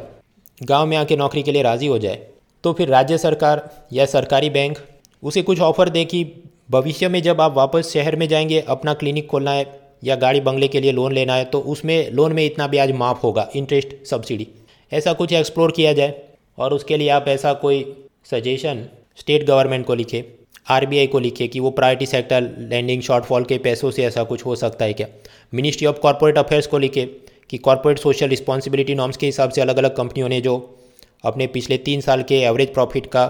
गाँव 0.63 0.86
में 0.86 0.98
आके 0.98 1.15
नौकरी 1.15 1.43
के 1.43 1.51
लिए 1.51 1.62
राज़ी 1.62 1.88
हो 1.88 1.98
जाए 2.00 2.27
तो 2.63 2.74
फिर 2.74 2.88
राज्य 2.89 3.17
सरकार 3.17 3.69
या 3.93 4.05
सरकारी 4.05 4.50
बैंक 4.50 4.77
उसे 5.24 5.41
कुछ 5.41 5.60
ऑफ़र 5.60 5.89
दे 5.89 6.05
कि 6.05 6.24
भविष्य 6.69 7.07
में 7.10 7.22
जब 7.22 7.41
आप 7.41 7.53
वापस 7.53 7.91
शहर 7.93 8.15
में 8.15 8.27
जाएँगे, 8.27 8.60
अपना 8.60 8.93
क्लिनिक 8.93 9.27
खोलना 9.27 9.51
है 9.51 9.65
या 10.03 10.15
गाड़ी 10.15 10.39
बंगले 10.41 10.67
के 10.67 10.79
लिए 10.79 10.91
लोन 10.91 11.13
लेना 11.13 11.36
है 11.36 11.46
तो 11.46 11.60
उसमें 11.60 12.12
लोन 12.12 12.34
में 12.34 12.46
इतना 12.46 12.67
ब्याज 12.67 12.91
माफ़ 12.91 13.22
होगा 13.22 13.50
इंटरेस्ट 13.55 13.96
सब्सिडी 14.05 14.48
ऐसा 14.91 15.13
कुछ 15.13 15.34
एक्सप्लोर 15.34 15.72
किया 15.72 15.93
जाए 15.93 16.22
और 16.57 16.74
उसके 16.74 16.98
लिए 16.98 17.10
आप 17.10 17.27
ऐसा 17.27 17.53
कोई 17.53 17.84
सजेशन 18.31 18.86
स्टेट 19.17 19.46
गवर्नमेंट 19.46 19.86
को 19.86 19.96
लिखे। 19.96 20.25
आरबीआई 20.67 21.07
को 21.07 21.19
लिखे 21.19 21.47
कि 21.47 21.59
वो 21.59 21.69
प्रायोरिटी 21.71 22.05
सेक्टर 22.05 22.41
लैंडिंग 22.59 23.01
शॉर्टफॉल 23.01 23.43
के 23.43 23.57
पैसों 23.57 23.91
से 23.91 24.03
ऐसा 24.03 24.24
कुछ 24.24 24.45
हो 24.45 24.55
सकता 24.55 24.86
है 24.86 24.93
क्या? 24.93 25.07
मिनिस्ट्री 25.53 25.88
ऑफ़ 25.88 26.00
कॉरपोरेट 26.00 26.38
अफेयर्स 26.38 26.67
को 26.67 26.77
लिखे 26.77 27.05
कि 27.50 27.57
कॉरपोरेट 27.57 28.00
सोशल 28.00 28.27
रिस्पॉन्सिबिलिटी 28.27 28.95
नॉर्म्स 28.95 29.17
के 29.17 29.25
हिसाब 29.25 29.50
से 29.50 29.62
अलग 29.62 29.77
अलग 29.77 29.95
कंपनियों 29.95 30.29
ने 30.29 30.41
जो 30.41 30.57
अपने 31.24 31.47
पिछले 31.47 31.77
तीन 31.77 32.01
साल 32.01 32.24
के 32.24 32.39
एवरेज 32.39 32.74
प्रॉफिट 32.74 33.05
का 33.05 33.27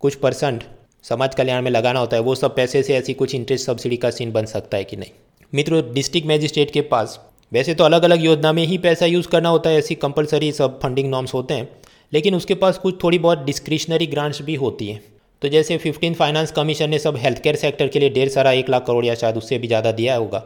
कुछ 0.00 0.14
परसेंट 0.14 0.64
समाज 1.04 1.34
कल्याण 1.34 1.62
में 1.62 1.70
लगाना 1.70 2.00
होता 2.00 2.16
है, 2.16 2.22
वो 2.22 2.34
सब 2.34 2.54
पैसे 2.56 2.82
से 2.82 2.94
ऐसी 2.94 3.14
कुछ 3.14 3.34
इंटरेस्ट 3.34 3.66
सब्सिडी 3.66 3.96
का 3.96 4.10
सीन 4.10 4.32
बन 4.32 4.44
सकता 4.44 4.76
है 4.76 4.84
कि 4.84 4.96
नहीं? 4.96 5.10
मित्रों 5.52 5.82
डिस्ट्रिक्ट 5.94 6.28
मैजिस्ट्रेट 6.28 6.70
के 6.70 6.80
पास 6.80 7.18
वैसे 7.52 7.74
तो 7.74 7.84
अलग 7.84 8.02
अलग 8.02 8.24
योजना 8.24 8.52
में 8.52 8.64
ही 8.66 8.78
पैसा 8.78 9.06
यूज़ 9.06 9.28
करना 9.28 9.48
होता 9.48 9.70
है, 9.70 9.78
ऐसी 9.78 9.94
कंपलसरी 9.94 10.50
सब 10.52 10.80
फंडिंग 10.80 11.10
नॉर्म्स 11.10 11.34
होते 11.34 11.54
हैं, 11.54 11.68
लेकिन 12.12 12.34
उसके 12.34 12.54
पास 12.54 12.78
कुछ 12.78 13.02
थोड़ी 13.04 13.18
बहुत 13.18 13.44
डिस्क्रिशनरी 13.44 14.06
ग्रांट्स 14.06 14.42
भी 14.42 14.54
होती 14.54 14.86
हैं। 14.86 15.00
तो 15.42 15.48
जैसे 15.48 15.76
फिफ्टीन 15.78 16.14
फाइनेंस 16.14 16.50
कमीशन 16.52 16.90
ने 16.90 16.98
सब 16.98 17.16
हेल्थ 17.16 17.42
केयर 17.42 17.56
सेक्टर 17.56 17.88
के 17.88 17.98
लिए 17.98 18.10
ढेर 18.10 18.28
सारा 18.28 18.52
एक 18.52 18.68
लाख 18.70 18.86
करोड़ 18.86 19.04
या 19.04 19.14
शायद 19.14 19.36
उससे 19.36 19.58
भी 19.58 19.66
ज़्यादा 19.66 19.92
दिया 19.92 20.16
होगा। 20.16 20.38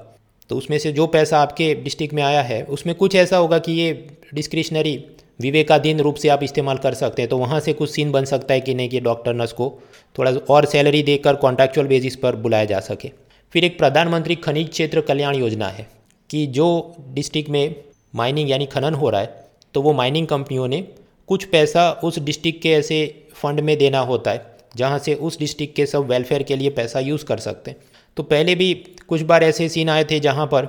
तो 0.51 0.57
उसमें 0.57 0.79
से 0.79 0.93
जो 0.93 1.07
पैसा 1.09 1.39
आपके 1.39 1.75
डिस्ट्रिक्ट 1.77 2.15
में 2.15 2.23
आया 2.23 2.43
है, 2.43 2.63
उसमें 2.65 2.95
कुछ 2.95 3.15
ऐसा 3.17 3.37
होगा 3.37 3.59
कि 3.59 3.73
ये 3.73 3.93
डिस्क्रिशनरी 4.35 4.97
विवेकाधीन 5.41 6.01
रूप 6.01 6.17
से 6.17 6.29
आप 6.29 6.43
इस्तेमाल 6.43 6.79
कर 6.79 6.95
सकते 6.95 7.23
हैं 7.23 7.29
तो 7.29 7.39
वहाँ 7.39 7.61
से 7.61 7.73
कुछ 7.73 7.91
सीन 7.91 8.11
बन 8.13 8.25
सकता 8.25 8.55
है 8.55 8.61
कि 8.61 8.75
नहीं 8.75 8.89
कि 8.89 9.01
डॉक्टर 9.01 9.35
नर्स 9.35 9.53
को 9.53 9.73
थोड़ा 10.17 10.33
और 10.51 10.65
सैलरी 10.67 11.03
देकर 11.03 11.35
कॉन्ट्रैक्चुअल 11.37 11.87
बेसिस 11.87 12.17
पर 12.17 12.37
बुलाया 12.39 12.65
जा 12.65 12.81
सके। 12.83 13.11
फिर 13.55 13.65
एक 13.65 13.79
प्रधानमंत्री 13.79 14.35
खनिज 14.39 14.69
क्षेत्र 14.71 15.01
कल्याण 15.01 15.37
योजना 15.37 15.69
है 15.69 15.87
कि 16.31 16.47
जो 16.49 16.69
डिस्ट्रिक्ट 17.11 17.51
में 17.51 17.75
माइनिंग 18.15 18.51
यानी 18.51 18.67
खनन 18.67 18.95
हो 18.95 19.11
रहा 19.11 19.21
है 19.21 19.35
तो 19.75 19.83
वो 19.83 19.93
माइनिंग 19.95 20.27
कंपनियों 20.27 20.69
ने 20.69 20.81
कुछ 21.29 21.45
पैसा 21.47 21.91
उस 22.05 22.19
डिस्ट्रिक्ट 22.21 22.63
के 22.63 22.73
ऐसे 22.73 23.05
फंड 23.35 23.61
में 23.61 23.77
देना 23.79 24.01
होता 24.01 24.31
है। 24.31 24.51
जहाँ 24.77 24.99
से 24.99 25.15
उस 25.15 25.39
डिस्ट्रिक्ट 25.39 25.77
के 25.77 25.87
सब 25.87 26.07
वेलफेयर 26.07 26.43
के 26.43 26.57
लिए 26.57 26.71
पैसा 26.71 27.01
यूज़ 27.01 27.25
कर 27.25 27.39
सकते 27.39 27.71
हैं। 27.71 27.79
तो 28.17 28.23
पहले 28.23 28.55
भी 28.55 28.73
कुछ 29.09 29.23
बार 29.23 29.45
ऐसे 29.45 29.69
सीन 29.69 29.89
आए 29.89 30.05
थे 30.05 30.21
जहाँ 30.21 30.47
पर 30.47 30.69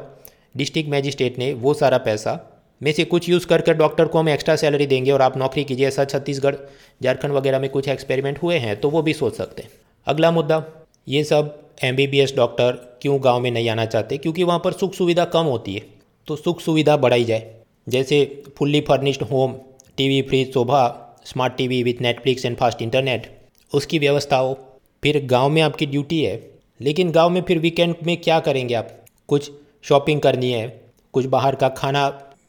डिस्ट्रिक्ट 0.58 0.90
मैजिस्ट्रेट 0.90 1.40
ने 1.40 1.54
वो 1.54 1.74
सारा 1.74 1.98
पैसा 1.98 2.40
में 2.82 2.92
से 2.92 3.04
कुछ 3.06 3.30
यूज़ 3.30 3.46
कर 3.48 3.62
कर 3.62 3.74
डॉक्टर 3.74 4.06
को 4.06 4.20
हम 4.20 4.30
एक्स्ट्रा 4.30 4.56
सैलरी 4.56 4.86
देंगे 4.88 5.12
और 5.12 5.22
आप 5.22 5.38
नौकरी 5.38 5.64
कीजिए, 5.64 5.88
ऐसा 5.88 6.06
छत्तीसगढ़, 6.06 6.56
झारखंड 7.04 7.32
वगैरह 7.32 7.60
में 7.60 7.70
कुछ 7.70 7.88
एक्सपेरिमेंट 7.88 8.42
हुए 8.44 8.58
हैं 8.58 8.80
तो 8.80 8.90
वो 8.90 9.02
भी 9.02 9.14
सोच 9.14 9.36
सकते 9.36 9.62
हैं। 9.62 9.70
अगला 10.08 10.32
मुद्दा, 10.32 10.64
ये 11.08 11.24
सब 11.24 11.60
एमबीबीएस 11.84 12.34
डॉक्टर 12.36 12.72
क्यों 13.02 13.20
गाँव 13.24 13.40
में 13.40 13.52
नहीं 13.52 13.70
आना 13.70 13.86
चाहते? 13.86 14.18
क्योंकि 14.18 14.44
वहाँ 14.44 14.60
पर 14.60 14.72
सुख 14.72 14.94
सुविधा 14.94 15.26
कम 15.26 15.46
होती 15.46 15.74
है। 15.74 15.82
तो 16.28 16.36
सुख 16.36 16.62
सुविधा 16.62 16.98
बढ़ाई 16.98 17.24
जाए। 17.24 17.56
जैसे 17.90 18.44
fully 18.58 18.82
furnished 18.82 19.22
home 19.22 19.56
TV 19.98 20.22
fridge 20.22 20.54
sofa 20.54 20.84
smart 21.26 21.56
TV 21.58 21.82
with 21.84 22.02
Netflix 22.02 22.46
and 22.46 22.58
fast 22.58 22.82
internet 22.82 23.28
उसकी 23.74 24.00
व्यवस्था 24.00 24.38
हो। 24.38 24.58
फिर 25.04 25.26
गाँव 25.26 25.50
में 25.50 25.62
आपकी 25.62 25.86
ड्यूटी 25.86 26.24
है। 26.24 26.42
लेकिन 26.80 27.12
गाँव 27.12 27.30
में 27.30 27.42
फिर 27.42 27.60
वीकेंड 27.60 27.96
में 28.06 28.16
क्या 28.18 28.40
करेंगे 28.40 28.74
आप? 28.74 28.90
कुछ 29.30 29.52
शॉपिंग 29.84 30.22
करनी 30.22 30.52
है, 30.52 30.68
कुछ 31.14 31.26
बाहर 31.26 31.56
का 31.56 31.70
खाना 31.70 32.08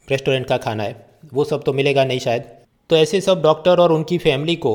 रेस्टोरेंट 0.09 0.47
का 0.47 0.57
खाना 0.57 0.83
है। 0.83 1.07
वो 1.35 1.45
सब 1.45 1.63
तो 1.63 1.73
मिलेगा 1.73 2.05
नहीं 2.05 2.19
शायद। 2.19 2.43
तो 2.91 2.97
ऐसे 2.97 3.21
सब 3.21 3.43
डॉक्टर 3.43 3.81
और 3.81 3.93
उनकी 3.93 4.19
फैमिली 4.19 4.57
को 4.57 4.73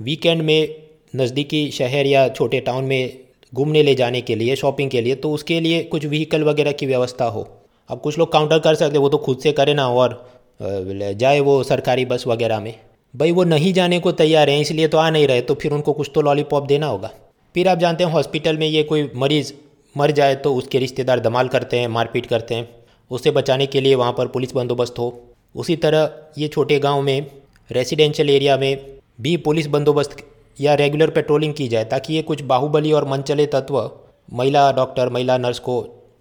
वीकेंड 0.00 0.42
में 0.42 0.74
नज़दीकी 1.16 1.70
शहर 1.70 2.06
या 2.06 2.28
छोटे 2.28 2.60
टाउन 2.60 2.84
में 2.84 3.18
घूमने 3.52 3.82
ले 3.82 3.94
जाने 3.94 4.20
के 4.20 4.34
लिए 4.34 4.56
शॉपिंग 4.56 4.90
के 4.90 5.00
लिए 5.00 5.14
तो 5.14 5.32
उसके 5.32 5.60
लिए 5.60 5.82
कुछ 5.84 6.04
व्हीकल 6.06 6.44
वगैरह 6.44 6.72
की 6.72 6.86
व्यवस्था 6.86 7.24
हो। 7.24 7.48
अब 7.90 8.00
कुछ 8.00 8.18
लोग 8.18 8.32
काउंटर 8.32 8.58
कर 8.58 8.74
सकते 8.74 8.98
वो 8.98 9.08
तो 9.08 9.18
खुद 9.18 9.38
से 9.38 9.52
करे 9.52 9.74
ना 9.74 9.88
और 9.88 10.32
जाए 10.60 11.40
वो 11.40 11.62
सरकारी 11.62 12.04
बस 12.04 12.26
वगैरह 12.26 12.60
में। 12.60 12.74
भाई 13.14 13.32
वो 13.32 13.44
नहीं 13.44 13.72
जाने 13.72 13.98
को 14.00 14.12
तैयार 14.12 14.50
हैं, 14.50 14.60
इसलिए 14.60 14.88
तो 14.88 14.98
आ 14.98 15.08
नहीं 15.10 15.26
रहे 15.26 15.40
तो 15.40 15.54
फिर 15.54 15.72
उनको 15.72 15.92
कुछ 15.92 16.10
तो 16.14 16.20
लॉलीपॉप 16.20 16.66
देना 16.66 16.86
होगा। 16.86 17.10
फिर 17.54 17.68
आप 17.68 17.78
जानते 17.78 18.04
हैं 18.04 18.10
हॉस्पिटल 18.12 18.58
में 18.58 18.66
ये 18.66 18.82
कोई 18.82 19.10
मरीज़ 19.16 19.52
मर 19.96 20.10
जाए 20.10 20.34
तो 20.34 20.54
उसके 20.54 20.78
रिश्तेदार 20.78 21.20
धमाल 21.20 21.48
करते 21.48 21.78
हैं, 21.78 21.88
मारपीट 21.88 22.26
करते 22.26 22.54
हैं। 22.54 22.68
उसे 23.10 23.30
बचाने 23.30 23.66
के 23.66 23.80
लिए 23.80 23.94
वहाँ 23.94 24.12
पर 24.12 24.26
पुलिस 24.28 24.54
बंदोबस्त 24.54 24.98
हो। 24.98 25.12
उसी 25.54 25.76
तरह 25.76 26.10
ये 26.38 26.48
छोटे 26.48 26.78
गाँव 26.78 27.02
में 27.02 27.26
रेसिडेंशियल 27.70 28.30
एरिया 28.30 28.56
में 28.56 28.86
भी 29.20 29.36
पुलिस 29.38 29.66
बंदोबस्त 29.66 30.16
या 30.58 30.74
रेगुलर 30.74 31.10
पेट्रोलिंग 31.10 31.54
की 31.54 31.68
जाए, 31.68 31.84
ताकि 31.84 32.14
ये 32.14 32.22
कुछ 32.22 32.42
बाहुबली 32.44 32.92
और 32.92 33.08
मनचले 33.08 33.46
तत्व, 33.48 33.90
महिला 34.32 34.70
डॉक्टर 34.72 35.08
महिला 35.08 35.38
नर्स 35.38 35.58
को 35.58 35.80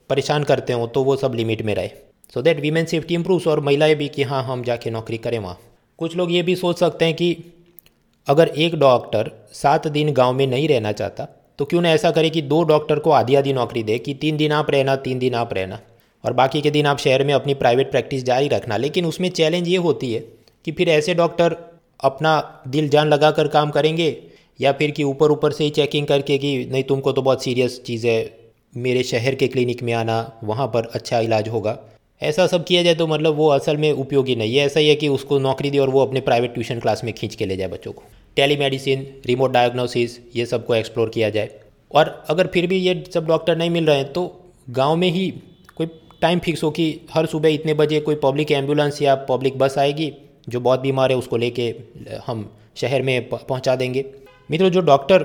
परेशान 0.09 0.43
करते 0.43 0.73
हो 0.73 0.87
तो 0.87 1.03
वो 1.03 1.15
सब 1.15 1.33
लिमिट 1.35 1.61
में 1.61 1.75
रहे। 1.75 1.89
So 2.33 2.41
that 2.41 2.59
women 2.59 2.85
safety 2.85 3.13
improves 3.13 3.47
और 3.47 3.59
महिलाएँ 3.59 3.95
भी 3.95 4.07
कि 4.09 4.23
हाँ 4.23 4.43
हम 4.43 4.63
जाके 4.63 4.89
नौकरी 4.89 5.17
करें 5.17 5.39
वहाँ। 5.39 5.57
कुछ 6.01 6.15
लोग 6.15 6.31
ये 6.31 6.41
भी 6.41 6.55
सोच 6.55 6.79
सकते 6.79 7.05
हैं 7.05 7.13
कि 7.13 7.35
अगर 8.27 8.47
एक 8.47 8.75
डॉक्टर 8.75 9.31
सात 9.53 9.87
दिन 9.87 10.11
गाँव 10.13 10.33
में 10.33 10.47
नहीं 10.47 10.67
रहना 10.67 10.91
चाहता 10.91 11.25
तो 11.59 11.65
क्यों 11.65 11.81
ना 11.81 11.89
ऐसा 11.89 12.11
करे 12.11 12.29
कि 12.29 12.41
दो 12.41 12.63
डॉक्टर 12.63 12.99
को 12.99 13.11
आधी 13.11 13.35
आधी 13.35 13.53
नौकरी 13.53 13.83
दे 13.83 13.97
कि 13.99 14.13
तीन 14.13 14.37
दिन 14.37 14.51
आप 14.51 14.71
रहना, 14.71 14.95
तीन 14.95 15.19
दिन 15.19 15.35
आप 15.35 15.53
रहना। 15.53 15.79
और 16.23 16.33
बाकी 16.33 16.61
के 16.61 16.71
दिन 16.71 16.85
आप 16.85 16.97
शहर 16.97 17.23
में 17.23 17.33
अपनी 17.33 17.53
प्राइवेट 17.53 17.91
प्रैक्टिस 17.91 18.23
जारी 18.23 18.47
रखना। 18.47 18.77
लेकिन 18.77 19.05
उसमें 19.05 19.29
चैलेंज 19.29 19.67
ये 19.67 19.77
होती 19.77 20.13
है 20.13 20.19
कि 20.65 20.71
फिर 20.71 20.89
ऐसे 20.89 21.13
डॉक्टर 21.13 21.55
अपना 22.03 22.63
दिल 22.67 22.89
जान 22.89 23.07
लगा 23.07 23.31
कर 23.31 23.47
काम 23.47 23.71
करेंगे, 23.71 24.17
या 24.61 24.71
फिर 24.71 24.91
कि 24.91 25.03
ऊपर 25.03 25.31
ऊपर 25.31 25.51
से 25.51 25.63
ही 25.63 25.69
चेकिंग 25.69 26.07
करके 26.07 26.37
कि 26.37 26.69
नहीं, 26.71 26.83
तुमको 26.83 27.11
तो 27.11 27.21
बहुत 27.21 27.43
सीरियस 27.43 27.81
चीज़ 27.83 28.07
है, 28.07 28.19
मेरे 28.77 29.03
शहर 29.03 29.35
के 29.35 29.47
क्लिनिक 29.47 29.83
में 29.83 29.93
आना, 29.93 30.39
वहाँ 30.43 30.67
पर 30.67 30.91
अच्छा 30.93 31.19
इलाज 31.19 31.49
होगा। 31.49 31.77
ऐसा 32.21 32.45
सब 32.47 32.63
किया 32.63 32.81
जाए 32.83 32.95
तो 32.95 33.07
मतलब 33.07 33.35
वो 33.35 33.47
असल 33.49 33.77
में 33.77 33.91
उपयोगी 33.91 34.35
नहीं 34.35 34.55
है। 34.55 34.65
ऐसा 34.65 34.79
ही 34.79 34.87
है 34.89 34.95
कि 34.95 35.07
उसको 35.07 35.39
नौकरी 35.39 35.69
दी 35.69 35.77
और 35.77 35.89
वो 35.89 36.05
अपने 36.05 36.21
प्राइवेट 36.21 36.53
ट्यूशन 36.53 36.79
क्लास 36.79 37.03
में 37.03 37.13
खींच 37.13 37.35
के 37.35 37.45
ले 37.45 37.57
जाए 37.57 37.67
बच्चों 37.67 37.91
को। 37.91 38.03
टेलीमेडिसिन 38.37 39.07
रिमोट 39.25 39.51
डायग्नोसिस 39.51 40.19
ये 40.35 40.45
सबको 40.45 40.75
एक्सप्लोर 40.75 41.09
किया 41.09 41.29
जाए। 41.29 41.49
और 41.91 42.23
अगर 42.29 42.47
फिर 42.47 42.67
भी 42.67 42.77
ये 42.77 43.03
सब 43.13 43.27
डॉक्टर 43.27 43.57
नहीं 43.57 43.69
मिल 43.69 43.85
रहे 43.85 43.97
हैं 43.97 44.11
तो 44.13 44.31
गाँव 44.69 44.95
में 44.95 45.09
ही 45.09 45.29
कोई 45.77 45.87
टाइम 46.21 46.39
फिक्स 46.39 46.63
हो 46.63 46.71
कि 46.71 46.85
हर 47.13 47.25
सुबह 47.25 47.49
इतने 47.49 47.73
बजे 47.73 47.99
कोई 47.99 48.15
पब्लिक 48.15 48.51
एंबुलेंस 48.51 49.01
या 49.01 49.15
पब्लिक 49.29 49.57
बस 49.57 49.77
आएगी, 49.77 50.11
जो 50.49 50.59
बहुत 50.59 50.79
बीमार 50.79 51.11
है 51.11 51.17
उसको 51.17 51.37
लेके 51.37 51.73
हम 52.27 52.49
शहर 52.75 53.01
में 53.01 53.29
पहुँचा 53.29 53.75
देंगे। 53.75 54.05
मित्रों, 54.49 54.69
जो 54.69 54.81
डॉक्टर 54.81 55.23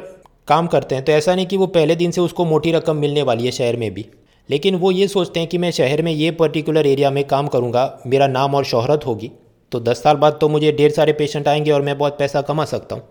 काम 0.49 0.67
करते 0.67 0.95
हैं 0.95 1.05
तो 1.05 1.13
ऐसा 1.13 1.35
नहीं 1.35 1.47
कि 1.47 1.57
वो 1.57 1.67
पहले 1.69 1.97
दिन 1.97 2.11
से 2.11 2.21
उसको 2.21 2.45
मोटी 2.45 2.73
रकम 2.73 2.97
मिलने 2.97 3.23
वाली 3.23 3.45
है 3.45 3.51
शहर 3.53 3.77
में 3.77 3.93
भी। 3.95 4.07
लेकिन 4.49 4.75
वो 4.75 4.91
ये 4.91 5.09
सोचते 5.09 5.41
हैं 5.41 5.49
कि 5.49 5.59
मैं 5.59 5.71
शहर 5.71 6.03
में 6.03 6.13
ये 6.13 6.31
पर्टिकुलर 6.31 6.87
एरिया 6.87 7.11
में 7.11 7.27
काम 7.27 7.47
करूँगा, 7.47 8.01
मेरा 8.07 8.27
नाम 8.27 8.55
और 8.55 8.65
शोहरत 8.65 9.07
होगी। 9.07 9.31
तो 9.73 9.81
दस 9.81 10.03
साल 10.03 10.17
बाद 10.17 10.39
तो 10.41 10.49
मुझे 10.49 10.73
ढेर 10.73 10.91
सारे 10.91 11.13
पेशेंट 11.13 11.49
आएँगे 11.49 11.71
और 11.71 11.83
मैं 11.83 11.97
बहुत 11.99 12.19
पैसा 12.19 12.41
कमा 12.43 12.65
सकता 12.65 12.95
हूँ। 12.95 13.03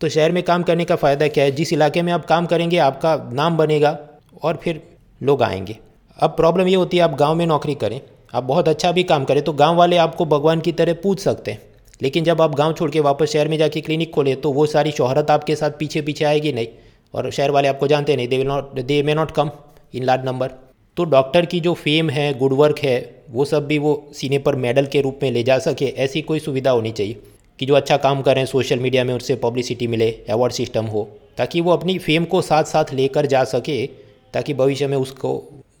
तो 0.00 0.08
शहर 0.08 0.32
में 0.32 0.42
काम 0.42 0.62
करने 0.62 0.84
का 0.84 0.96
फ़ायदा 0.96 1.28
क्या 1.28 1.44
है? 1.44 1.50
जिस 1.50 1.72
इलाके 1.72 2.02
में 2.02 2.12
आप 2.12 2.24
काम 2.26 2.46
करेंगे, 2.46 2.78
आपका 2.78 3.16
नाम 3.32 3.56
बनेगा 3.56 3.98
और 4.42 4.56
फिर 4.56 4.82
लोग 5.20 5.42
आएँगे। 5.42 5.76
अब 6.18 6.30
प्रॉब्लम 6.30 6.68
ये 6.68 6.76
होती 6.76 6.96
है, 6.96 7.02
आप 7.02 7.14
गाँव 7.14 7.34
में 7.34 7.46
नौकरी 7.46 7.74
करें, 7.74 8.00
आप 8.34 8.44
बहुत 8.44 8.68
अच्छा 8.68 8.92
भी 8.92 9.02
काम 9.02 9.24
करें 9.24 9.42
तो 9.42 9.52
गाँव 9.52 9.76
वाले 9.76 9.96
आपको 9.96 10.24
भगवान 10.26 10.60
की 10.60 10.72
तरह 10.72 10.94
पूछ 10.94 11.20
सकते 11.20 11.50
हैं। 11.50 11.62
लेकिन 12.02 12.24
जब 12.24 12.40
आप 12.42 12.54
गाँव 12.54 12.72
छोड़ 12.72 12.90
के 12.90 13.00
वापस 13.00 13.32
शहर 13.32 13.48
में 13.48 13.56
जाके 13.58 13.80
क्लिनिक 13.80 14.12
खोलें 14.14 14.40
तो 14.40 14.52
वो 14.52 14.66
सारी 14.66 14.90
शोहरत 14.90 15.30
आपके 15.30 15.56
साथ 15.56 15.70
पीछे 15.70 16.02
पीछे 16.02 16.24
आएगी 16.24 16.52
नहीं। 16.52 16.66
और 17.14 17.30
शहर 17.30 17.50
वाले 17.50 17.68
आपको 17.68 17.86
जानते 17.86 18.16
नहीं 18.16 18.28
they 18.28 18.38
will 18.38 18.46
not 18.46 18.80
they 18.80 19.02
may 19.02 19.14
not 19.14 19.30
come 19.30 19.50
in 19.94 20.04
large 20.04 20.24
number 20.26 20.50
तो 20.96 21.04
डॉक्टर 21.04 21.46
की 21.46 21.58
जो 21.60 21.72
फेम 21.74 22.10
है, 22.10 22.32
गुड 22.38 22.52
वर्क 22.52 22.78
है, 22.78 23.24
वो 23.30 23.44
सब 23.44 23.66
भी 23.66 23.78
वो 23.78 23.92
सीने 24.14 24.38
पर 24.38 24.56
मेडल 24.56 24.86
के 24.86 25.00
रूप 25.00 25.20
में 25.22 25.30
ले 25.30 25.42
जा 25.42 25.58
सके, 25.58 25.86
ऐसी 25.86 26.22
कोई 26.22 26.38
सुविधा 26.38 26.70
होनी 26.70 26.90
चाहिए 26.92 27.16
कि 27.58 27.66
जो 27.66 27.74
अच्छा 27.74 27.96
काम 27.96 28.22
करें, 28.22 28.44
सोशल 28.46 28.78
मीडिया 28.78 29.04
में 29.04 29.12
उससे 29.14 29.36
पब्लिसिटी 29.36 29.86
मिले 29.86 30.10
अवार्ड 30.30 30.52
सिस्टम 30.52 30.84
हो, 30.84 31.02
ताकि 31.38 31.60
वो 31.60 31.72
अपनी 31.72 31.98
फेम 31.98 32.24
को 32.24 32.42
साथ 32.42 32.64
साथ 32.64 32.92
लेकर 32.94 33.26
जा 33.26 33.42
सके, 33.44 33.86
ताकि 34.34 34.54
भविष्य 34.54 34.86
में 34.86 34.96
उसको 34.96 35.32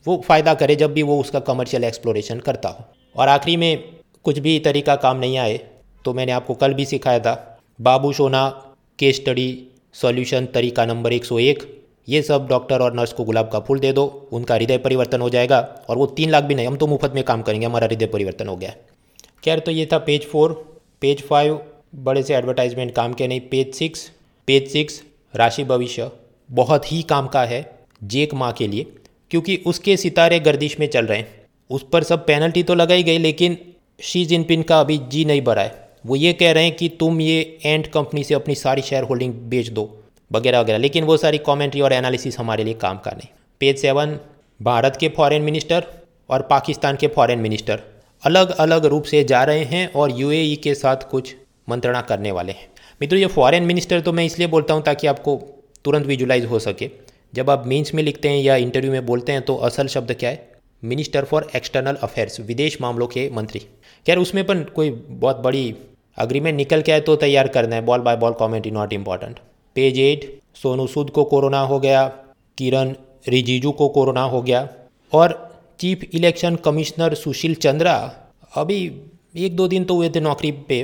वो 0.06 0.20
फ़ायदा 0.26 0.54
करे 0.54 0.76
जब 0.76 0.92
भी 0.92 1.02
वो 1.02 1.18
उसका 1.20 1.40
कमर्शियल 1.40 1.84
एक्सप्लोरेशन 1.84 2.38
करता 2.38 2.68
हो। 2.68 2.84
और 3.16 3.28
आखिरी 3.28 3.56
में 3.56 3.84
कुछ 4.24 4.38
भी 4.38 4.58
तरीका 4.58 4.96
काम 4.96 5.18
नहीं 5.18 5.38
आए 5.38 5.60
तो 6.04 6.12
मैंने 6.14 6.32
आपको 6.32 6.54
कल 6.54 6.74
भी 6.74 6.84
सिखाया 6.84 7.18
था, 7.18 7.60
बाबू 7.80 8.12
सोना 8.12 8.48
केस 8.98 9.16
स्टडी 9.16 9.66
सॉल्यूशन 9.94 10.46
तरीका 10.46 10.84
नंबर 10.86 11.12
101 11.12 11.62
ये 12.08 12.22
सब 12.22 12.46
डॉक्टर 12.48 12.82
और 12.82 12.94
नर्स 12.94 13.12
को 13.12 13.24
गुलाब 13.24 13.48
का 13.48 13.60
फूल 13.60 13.78
दे 13.78 13.92
दो, 13.92 14.28
उनका 14.32 14.54
हृदय 14.54 14.78
परिवर्तन 14.78 15.20
हो 15.20 15.28
जाएगा 15.30 15.58
और 15.88 15.96
वो 15.96 16.06
तीन 16.06 16.30
लाख 16.30 16.44
भी 16.44 16.54
नहीं, 16.54 16.66
हम 16.66 16.76
तो 16.76 16.86
मुफ़्त 16.86 17.14
में 17.14 17.22
काम 17.24 17.42
करेंगे, 17.42 17.66
हमारा 17.66 17.86
हृदय 17.86 18.06
परिवर्तन 18.06 18.48
हो 18.48 18.56
गया। 18.56 18.74
खैर 19.44 19.58
तो 19.58 19.70
ये 19.70 19.86
था 19.92 19.98
पेज 19.98 20.26
फोर, 20.26 20.52
पेज 21.00 21.22
फाइव, 21.22 21.60
बड़े 21.94 22.22
से 22.22 22.34
एडवर्टाइजमेंट 22.34 22.94
काम 22.94 23.12
के 23.12 23.28
नहीं, 23.28 23.40
पेज 23.40 23.74
सिक्स 23.74 24.10
पेज 24.48 24.68
सिक्स, 24.68 25.02
राशि 25.34 25.64
भविष्य, 25.64 26.10
बहुत 26.50 26.92
ही 26.92 27.02
काम 27.02 27.26
का 27.26 27.44
है, 27.44 27.64
जेक 28.04 28.34
माँ 28.34 28.52
के 28.52 28.66
लिए, 28.68 28.86
क्योंकि 29.30 29.56
उसके 29.66 29.96
सितारे 29.96 30.40
गर्दिश 30.40 30.78
में 30.80 30.86
चल 30.86 31.06
रहे 31.06 31.18
हैं। 31.18 31.42
उस 31.70 31.86
पर 31.92 32.02
सब 32.02 32.26
पेनल्टी 32.26 32.62
तो 32.62 32.74
लगाई 32.74 33.02
गई, 33.02 33.18
लेकिन 33.18 33.56
शी 34.00 34.24
जिनपिन 34.24 34.62
का 34.62 34.80
अभी 34.80 34.98
जी 35.08 35.24
नहीं 35.24 35.42
भरा 35.42 35.62
है। 35.62 35.88
वो 36.06 36.16
ये 36.16 36.32
कह 36.32 36.52
रहे 36.52 36.64
हैं 36.64 36.74
कि 36.76 36.88
तुम 37.00 37.20
ये 37.20 37.58
एंड 37.64 37.86
कंपनी 37.86 38.24
से 38.24 38.34
अपनी 38.34 38.54
सारी 38.54 38.82
शेयर 38.82 39.02
होल्डिंग 39.02 39.34
बेच 39.50 39.68
दो। 39.68 39.84
वगैरह 40.30 40.60
वगैरह। 40.60 40.78
लेकिन 40.78 41.04
वो 41.04 41.16
सारी 41.16 41.38
कमेंट्री 41.46 41.80
और 41.80 41.92
एनालिसिस 41.92 42.38
हमारे 42.38 42.64
लिए 42.64 42.74
काम 42.76 42.98
का 42.98 43.10
नहीं। 43.10 43.28
पेज 43.60 43.78
सेवन 43.78 44.18
भारत 44.60 44.96
के 44.96 45.08
फॉरेन 45.08 45.42
मिनिस्टर 45.42 45.86
और 46.30 46.42
पाकिस्तान 46.42 46.96
के 46.96 47.06
फॉरेन 47.08 47.38
मिनिस्टर 47.38 47.82
अलग 48.22 48.50
अलग 48.58 48.84
रूप 48.86 49.04
से 49.04 49.22
जा 49.24 49.42
रहे 49.44 49.64
हैं 49.64 49.90
और 49.92 50.10
यूएई 50.10 50.54
के 50.56 50.74
साथ 50.74 51.08
कुछ 51.10 51.34
मंत्रणा 51.68 52.00
करने 52.02 52.32
वाले 52.32 52.52
हैं। 52.52 52.68
मित्रों, 53.00 53.20
ये 53.20 53.26
फॉरेन 53.26 53.62
मिनिस्टर 53.62 54.00
तो 54.00 54.12
मैं 54.12 54.24
इसलिए 54.24 54.48
बोलता 54.48 54.74
हूँ 54.74 54.82
ताकि 54.82 55.06
आपको 55.06 55.36
तुरंत 55.84 56.06
विजुलाइज 56.06 56.44
हो 56.44 56.58
सके। 56.58 56.90
जब 57.34 57.50
आप 57.50 57.66
मीन्स 57.66 57.94
में 57.94 58.02
लिखते 58.02 58.28
हैं 58.28 58.38
या 58.38 58.56
इंटरव्यू 58.56 58.92
में 58.92 59.06
बोलते 59.06 59.32
हैं 59.32 59.42
तो 59.42 59.56
असल 59.58 59.86
शब्द 59.88 60.12
क्या 60.12 60.30
है? 60.30 60.48
मिनिस्टर 60.82 61.24
फॉर 61.24 61.48
एक्सटर्नल 61.56 61.94
अफेयर्स 62.02 62.40
विदेश 62.40 62.80
मामलों 62.80 63.06
के 63.06 63.28
मंत्री। 63.30 63.60
खैर, 64.06 64.18
उसमें 64.18 64.44
पर 64.46 64.62
कोई 64.70 64.90
बहुत 64.90 65.40
बड़ी 65.40 65.74
अग्रीमेंट 66.18 66.56
निकल 66.56 66.82
के 66.82 66.92
आए 66.92 67.00
तो 67.00 67.16
तैयार 67.16 67.48
करना 67.48 67.76
है। 67.76 67.82
Ball 67.82 68.00
by 68.00 68.16
ball 68.16 68.32
commentary 68.34 68.72
not 68.72 68.92
important 68.92 69.38
page 69.76 69.98
eight, 69.98 70.24
Sonu 70.54 70.86
Sood 70.86 71.10
को 71.10 71.24
कोरोना 71.24 71.60
हो 71.60 71.78
गया, 71.80 72.06
किरण 72.58 72.94
रिजिजू 73.28 73.70
को 73.72 73.88
कोरोना 73.88 74.22
हो 74.24 74.42
गया 74.42 74.68
और 75.12 75.32
chief 75.80 76.02
election 76.14 76.56
commissioner 76.56 77.14
Sushil 77.14 77.54
Chandra 77.56 77.94
अभी 78.56 78.78
एक 79.36 79.56
दो 79.56 79.66
दिन 79.68 79.84
तो 79.84 79.94
हुए 79.94 80.08
थे 80.10 80.20
नौकरी 80.20 80.50
पे, 80.68 80.78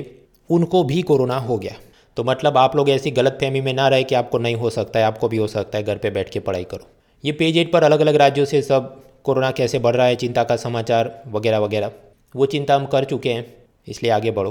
उनको 0.50 0.82
भी 0.84 1.02
कोरोना 1.02 1.36
हो 1.38 1.58
गया। 1.58 1.74
तो 2.16 2.24
मतलब 2.24 2.56
आप 2.58 2.76
लोग 2.76 2.88
ऐसी 2.90 3.10
गलत 3.10 3.38
फहमी 3.40 3.60
में 3.60 3.72
ना 3.74 3.88
रहे 3.88 4.04
कि 4.04 4.14
आपको 4.14 4.38
नहीं 4.38 4.54
हो 4.54 4.70
सकता 4.70 4.98
है, 4.98 5.04
आपको 5.04 5.28
भी 5.28 5.36
हो 5.36 5.46
सकता 5.46 5.78
है, 5.78 5.84
घर 5.84 5.96
पे 5.96 6.10
बैठ 6.10 6.30
के 6.30 6.40
पढ़ाई 6.40 6.64
करो। 6.64 6.88
ये 7.24 7.32
पेज 7.32 7.56
एट 7.58 7.72
पर 7.72 7.82
अलग 7.82 8.00
अलग 8.00 8.16
राज्यों 8.16 8.44
से 8.46 8.62
सब 8.62 8.96
कोरोना 9.24 9.50
कैसे 9.50 9.78
बढ़ 9.78 9.96
रहा 9.96 10.06
है, 10.06 10.16
चिंता 10.16 10.44
का 10.44 10.56
समाचार 10.56 11.12
वगैरह 11.28 11.58
वगैरह, 11.58 11.90
वो 12.34 12.46
चिंता 12.46 12.74
हम 12.74 12.86
कर 12.86 13.04
चुके 13.04 13.32
हैं, 13.32 13.46
इसलिए 13.88 14.12
आगे 14.12 14.30
बढ़ो। 14.30 14.50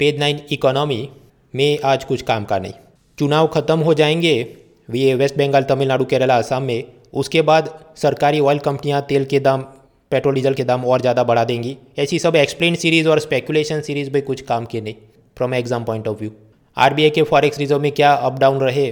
पेज 0.00 0.18
नाइन, 0.18 0.40
इकोनॉमी 0.50 1.08
में 1.54 1.78
आज 1.84 2.04
कुछ 2.04 2.22
काम 2.22 2.44
का 2.44 2.58
नहीं। 2.58 2.72
चुनाव 3.20 3.46
खत्म 3.46 3.78
हो 3.80 3.94
जाएँगे। 3.94 4.34
ये 4.88 5.14
वेस्ट 5.14 5.36
बंगाल, 5.38 5.62
तमिलनाडु, 5.62 6.04
केरला, 6.04 6.36
असम 6.38 6.62
में। 6.62 6.84
उसके 7.14 7.42
बाद 7.42 7.68
सरकारी 7.96 8.40
ऑयल 8.40 8.58
कंपनियाँ 8.60 9.00
तेल 9.08 9.24
के 9.24 9.40
दाम, 9.40 9.62
पेट्रोल, 10.12 10.34
डीजल 10.34 10.54
के 10.54 10.64
दाम 10.64 10.84
और 10.84 11.00
ज़्यादा 11.00 11.24
बढ़ा 11.24 11.44
देंगी। 11.44 11.76
ऐसी 11.98 12.18
सब 12.18 12.36
एक्सप्लेन 12.36 12.74
सीरीज़ 12.76 13.08
और 13.08 13.18
स्पेकुलेशन 13.18 13.80
सीरीज़ 13.80 14.10
में 14.10 14.22
कुछ 14.22 14.40
काम 14.42 14.64
के 14.64 14.80
नहीं। 14.80 14.94
From 15.36 15.54
exam 15.54 15.84
point 15.84 16.08
of 16.08 16.18
view 16.18 16.30
are 16.76 16.94
के 17.10 17.22
फॉरेक्स 17.24 17.58
रिज़र्व 17.58 17.80
में 17.80 17.90
क्या 17.92 18.12
अप 18.12 18.38
डाउन 18.38 18.60
रहे? 18.60 18.90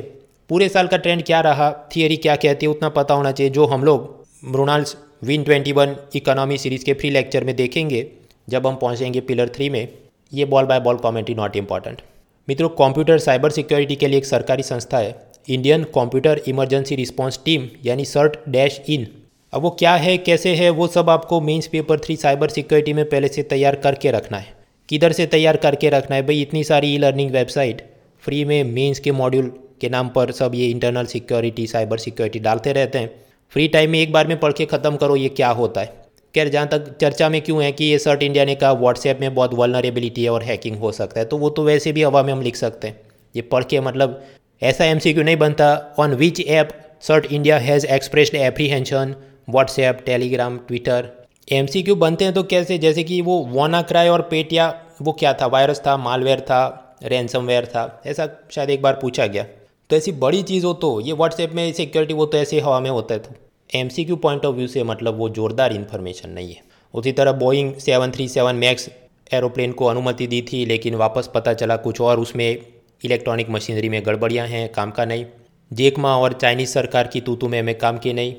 पूरे 0.50 0.68
साल 0.68 0.86
का 0.86 0.96
ट्रेंड 0.96 1.22
क्या 1.22 1.40
रहा? 1.40 1.70
थियरी 1.96 2.16
क्या 2.18 2.36
कहती 2.36 2.66
है? 2.66 2.72
उतना 2.72 2.88
पता 2.90 3.14
होना 3.14 3.32
चाहिए। 3.32 3.52
जो 3.52 3.66
हम 3.66 3.84
लोग 3.84 4.26
Mrinal's 4.46 4.96
win 5.24 5.42
twenty 5.42 5.72
one 5.72 5.96
economy 6.14 6.58
series 6.58 6.84
के 6.84 6.94
फ्री 6.94 7.10
लेक्चर 7.10 7.44
में 7.44 7.54
देखेंगे, 7.56 8.06
जब 8.48 8.66
हम 8.66 8.76
पहुँचेंगे 8.76 9.20
पिलर 9.22 9.48
थ्री 9.48 9.70
में, 9.70 9.88
ये 10.32 10.44
ball 10.44 10.64
by 10.64 10.80
ball 10.80 10.96
commentary 10.98 11.34
not 11.34 11.56
important 11.56 12.02
मित्रों 12.48 12.68
कंप्यूटर 12.68 13.18
साइबर 13.18 13.50
सिक्योरिटी 13.50 13.96
के 13.96 14.08
लिए 14.08 14.18
एक 14.18 14.24
सरकारी 14.24 14.62
संस्था 14.62 14.98
है 14.98 15.14
Indian 15.48 15.82
computer 15.84 16.40
emergency 16.48 16.96
response 16.96 17.38
team 17.44 17.68
यानी 17.84 18.04
सर्ट 18.04 18.36
डैश 18.48 18.80
इन 18.88 19.06
अब 19.52 19.62
वो 19.62 19.70
क्या 19.70 19.94
है, 19.94 20.16
कैसे 20.18 20.54
है, 20.54 20.70
वो 20.70 20.86
सब 20.86 21.10
आपको 21.10 21.40
mains 21.40 21.66
paper 21.66 21.98
three 21.98 22.16
cyber 22.16 22.48
security 22.48 22.92
में 22.92 23.04
पहले 23.04 23.28
से 23.28 23.42
तैयार 23.42 23.76
करके 23.76 24.10
रखना 24.10 24.38
है। 24.38 24.56
किधर 24.88 25.12
से 25.12 25.26
तैयार 25.26 25.56
करके 25.56 25.90
रखना 25.90 26.16
है? 26.16 26.22
भाई, 26.22 26.40
इतनी 26.42 26.64
सारी 26.64 26.94
ई 26.94 26.98
लर्निंग 26.98 27.30
वेबसाइट 27.30 27.82
फ्री 28.22 28.44
में 28.44 28.64
मेंस 28.64 28.98
के 28.98 29.12
मॉड्यूल 29.12 29.52
के 29.80 29.88
नाम 29.88 30.08
पर 30.08 30.32
सब 30.32 30.54
ये 30.54 30.66
इंटरनल 30.66 31.06
सिक्योरिटी 31.06 31.66
साइबर 31.66 31.98
सिक्योरिटी 31.98 32.38
डालते 32.38 32.72
रहते 32.72 32.98
हैं। 32.98 33.10
फ्री 33.52 33.68
टाइम 33.68 33.90
में 33.90 34.00
एक 34.00 34.12
बार 34.12 34.26
में 34.26 34.40
पढ़ 34.40 34.52
के 34.52 34.66
ख़त्म 34.66 34.96
करो, 34.96 35.16
ये 35.16 35.28
क्या 35.28 35.50
होता 35.50 35.80
है? 35.80 36.07
खैर 36.38 36.48
जहाँ 36.48 36.66
तक 36.68 36.96
चर्चा 37.00 37.28
में 37.28 37.40
क्यों 37.42 37.62
है 37.62 37.70
कि 37.72 37.84
ये 37.84 37.98
सर्ट 37.98 38.22
इंडिया 38.22 38.44
ने 38.44 38.54
कहा 38.54 38.72
व्हाट्सएप 38.74 39.20
में 39.20 39.34
बहुत 39.34 39.54
वलनरेबिलिटी 39.54 40.24
है 40.24 40.30
और 40.30 40.42
हैकिंग 40.44 40.76
हो 40.78 40.92
सकता 40.92 41.20
है 41.20 41.26
तो 41.26 41.36
वो 41.38 41.50
तो 41.50 41.64
वैसे 41.64 41.92
भी 41.92 42.02
हवा 42.02 42.22
में 42.22 42.32
हम 42.32 42.42
लिख 42.42 42.56
सकते 42.56 42.88
हैं। 42.88 43.00
ये 43.34 43.42
पढ़ 43.44 43.64
के 43.64 43.80
मतलब 43.80 44.22
ऐसा 44.62 44.84
एमसीक्यू 44.84 45.22
नहीं 45.22 45.36
बनता। 45.36 45.94
On 45.98 46.14
which 46.14 46.40
app 46.40 46.68
CERT 47.02 47.26
India 47.26 47.58
has 47.58 47.86
expressed 47.88 48.34
apprehension 48.36 49.14
WhatsApp 49.48 50.02
Telegram 50.06 50.58
Twitter 50.58 51.08
MCQ 51.52 51.94
बनते 51.96 52.24
हैं 52.24 52.34
तो 52.34 52.42
कैसे? 52.44 52.78
जैसे 52.78 53.02
कि 53.04 53.20
वो 53.22 53.44
वाना 53.50 53.82
क्राई 53.82 54.08
और 54.08 54.22
पेटिया 54.30 54.68
वो 55.02 55.12
क्या 55.12 55.32
था? 55.32 55.46
वायरस 55.46 55.82
था 55.86 55.96
मालवेयर 55.98 56.40
था 56.40 56.62
रैनसमवेयर 57.04 57.66
था, 57.66 58.02
ऐसा 58.06 58.28
शायद 58.50 58.70
एक 58.70 58.82
बार 58.82 58.98
पूछा 59.02 59.26
गया। 59.26 59.44
तो 59.90 59.96
ऐसी 59.96 60.12
बड़ी 60.20 60.42
चीज़ 60.44 60.64
हो 60.66 60.72
तो 60.74 61.00
ये 61.00 61.12
व्हाट्सएप 61.14 61.52
में 61.54 61.72
सिक्योरिटी 61.72 62.14
वो 62.14 62.26
तो 62.26 62.38
ऐसे 62.38 62.60
हवा 62.60 62.80
में 62.80 62.90
होता 62.90 63.14
है 63.14 63.20
तो। 63.20 63.34
एमसीक्यू 63.70 64.16
पॉइंट 64.16 64.44
ऑफ़ 64.44 64.56
व्यू 64.56 64.66
से 64.66 64.82
मतलब 64.84 65.18
वो 65.18 65.28
जोरदार 65.28 65.72
इन्फॉर्मेशन 65.72 66.30
नहीं 66.30 66.52
है। 66.52 66.62
उसी 66.94 67.12
तरह 67.12 67.32
Boeing 67.34 67.74
seven 67.76 68.10
three 68.10 68.28
seven 68.28 68.56
max 68.56 68.88
aeroplane 69.30 69.72
को 69.72 69.84
अनुमति 69.84 70.26
दी 70.26 70.40
थी, 70.42 70.64
लेकिन 70.66 70.94
वापस 70.94 71.30
पता 71.34 71.52
चला 71.54 71.76
कुछ 71.76 72.00
और 72.00 72.20
उसमें 72.20 72.58
इलेक्ट्रॉनिक 73.02 73.50
मशीनरी 73.50 73.88
में 73.88 74.00
गड़बड़ियाँ 74.06 74.46
हैं, 74.46 74.68
काम 74.68 74.90
का 74.90 75.04
नहीं। 75.04 75.24
जेकमा 75.70 76.16
और 76.16 76.32
चाइनीज़ 76.32 76.70
सरकार 76.70 77.06
की 77.06 77.20
तूतू 77.20 77.48
में 77.48 77.58
हमें 77.60 77.78
काम 77.78 77.98
की 77.98 78.12
नहीं। 78.12 78.34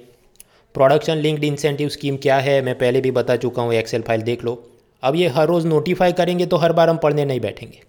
प्रोडक्शन 0.76 1.18
लिंक्ड 1.18 1.44
इंसेंटिव 1.44 1.90
स्कीम 1.90 2.18
क्या 2.18 2.38
है, 2.38 2.62
मैं 2.62 2.78
पहले 2.78 3.02
भी 3.02 3.12
बता 3.12 3.36
चुका 3.36 3.62
हूँ 3.62 3.74
एक्सेल 3.74 4.02
फ़ाइल 4.02 4.22
देख 4.22 4.44
लो। 4.46 4.64
अब 5.04 5.16
ये 5.16 5.28
हर 5.28 5.48
रोज़ 5.48 5.68
नोटिफाई 5.68 6.14
करेंगे 6.14 6.46
तो 6.46 6.58
हर 6.58 6.74
बार 6.74 6.90
हम 6.90 6.98
पढ़ने 6.98 7.26
नहीं 7.26 7.40
बैठेंगे। 7.40 7.80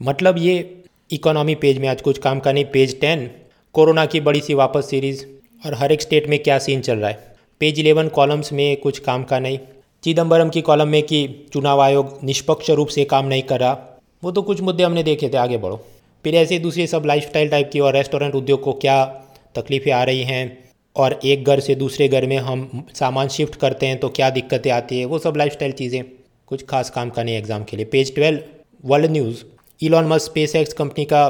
मतलब 0.00 0.38
ये 0.38 0.82
इकोनॉमी 1.10 1.54
पेज 1.54 1.78
में 1.78 1.88
आज 1.88 2.02
कुछ 2.02 2.18
काम 2.18 2.40
का 2.40 2.52
नहीं। 2.52 2.64
पेज 2.64 2.98
टेन 3.00 3.30
कोरोना 3.74 4.06
की 4.06 4.20
बड़ी 4.20 4.40
सी 4.40 4.54
वापस 4.54 4.88
सीरीज़ 4.90 5.24
और 5.64 5.74
हर 5.74 5.92
एक 5.92 6.02
स्टेट 6.02 6.28
में 6.28 6.38
क्या 6.38 6.58
सीन 6.58 6.80
चल 6.80 6.98
रहा 6.98 7.10
है। 7.10 7.34
पेज 7.60 7.78
इलेवन 7.80 8.08
कॉलम्स 8.10 8.52
में 8.52 8.76
कुछ 8.76 8.98
काम 9.00 9.24
का 9.24 9.38
नहीं। 9.38 9.58
चिदम्बरम 10.04 10.48
की 10.48 10.60
कॉलम 10.62 10.88
में 10.88 11.02
कि 11.02 11.26
चुनाव 11.52 11.80
आयोग 11.80 12.18
निष्पक्ष 12.24 12.70
रूप 12.70 12.88
से 12.88 13.04
काम 13.06 13.26
नहीं 13.26 13.42
कर 13.42 13.60
रहा। 13.60 13.76
वो 14.22 14.32
तो 14.32 14.42
कुछ 14.42 14.60
मुद्दे 14.60 14.84
हमने 14.84 15.02
देखे 15.02 15.28
थे, 15.28 15.36
आगे 15.36 15.58
बढ़ो। 15.58 15.76
फिर 16.24 16.34
ऐसे 16.34 16.58
दूसरे 16.58 16.86
सब 16.86 17.02
लाइफस्टाइल 17.06 17.48
टाइप 17.48 17.70
की 17.72 17.80
और 17.80 17.94
रेस्टोरेंट 17.94 18.34
उद्योग 18.34 18.62
को 18.62 18.72
क्या 18.82 19.04
तकलीफ़ें 19.56 19.92
आ 19.92 20.02
रही 20.04 20.22
हैं 20.22 20.58
और 20.96 21.18
एक 21.24 21.44
घर 21.44 21.60
से 21.60 21.74
दूसरे 21.74 22.08
घर 22.08 22.26
में 22.26 22.36
हम 22.38 22.84
सामान 22.94 23.28
शिफ्ट 23.28 23.54
करते 23.56 23.86
हैं 23.86 23.98
तो 23.98 24.08
क्या 24.10 24.30
दिक्कतें 24.30 24.70
आती 24.70 24.98
है, 24.98 25.04
वो 25.04 25.18
सब 25.18 25.36
लाइफस्टाइल 25.36 25.72
चीज़ें। 25.72 26.02
कुछ 26.48 26.64
खास 26.66 26.90
काम 26.90 27.10
का 27.10 27.22
नहीं 27.22 27.36
एग्ज़ाम 27.36 27.64
के 27.64 27.76
लिए। 27.76 27.86
Page 27.86 28.14
twelve 28.14 28.40
world 28.84 29.10
news 29.10 29.44
Elon 29.80 30.06
Musk 30.06 30.26
SpaceX 30.56 30.72
company 30.72 31.04
का 31.04 31.22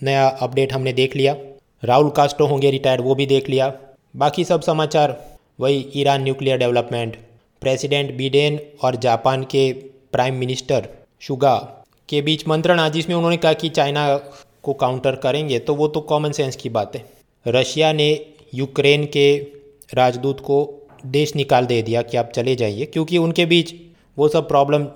नया 0.00 0.26
अपडेट 0.28 0.72
हमने 0.72 0.92
देख 0.92 1.16
लिया। 1.16 1.36
राहुल 1.82 2.10
कास्टो 2.10 2.46
होंगे 2.46 2.70
रिटायर्ड, 2.70 3.02
वो 3.02 3.14
भी 3.14 3.26
देख 3.26 3.48
लिया। 3.48 3.72
बाकी 4.14 4.44
सब 4.44 4.60
समाचार, 4.60 5.16
वही 5.60 5.86
Iran 5.96 6.22
nuclear 6.22 6.58
development. 6.58 7.16
President 7.62 8.14
Biden 8.16 8.58
और 8.84 8.96
जापान 8.96 9.42
के 9.44 9.72
प्राइम 10.12 10.34
मिनिस्टर 10.34 10.88
शुगा 11.20 11.56
के 12.08 12.20
बीच 12.22 12.46
मंत्रणा 12.48 12.88
जिसमें 12.88 13.16
उन्होंने 13.16 13.36
कहा 13.36 13.52
कि 13.52 13.68
चाइना 13.70 14.16
को 14.62 14.72
काउंटर 14.74 15.14
करेंगे 15.16 15.58
तो 15.58 15.74
वो 15.74 15.88
तो 15.88 16.00
कॉमन 16.02 16.32
सेंस 16.32 16.56
की 16.56 16.68
बात 16.68 16.96
है। 16.96 17.04
रशिया 17.46 17.92
ने 17.92 18.08
यूक्रेन 18.54 19.04
के 19.06 19.36
राजदूत 19.94 20.40
को 20.40 20.58
देश 21.06 21.34
निकाल 21.36 21.66
दे 21.66 21.80
दिया 21.82 22.02
कि 22.02 22.16
आप 22.16 22.30
चले 22.30 22.54
जाइए, 22.56 22.84
क्योंकि 22.86 23.18
उनके 23.18 23.46
बीच 23.46 23.74
वो 24.16 24.28
सब 24.28 24.48
प्रॉब्लम 24.48 24.86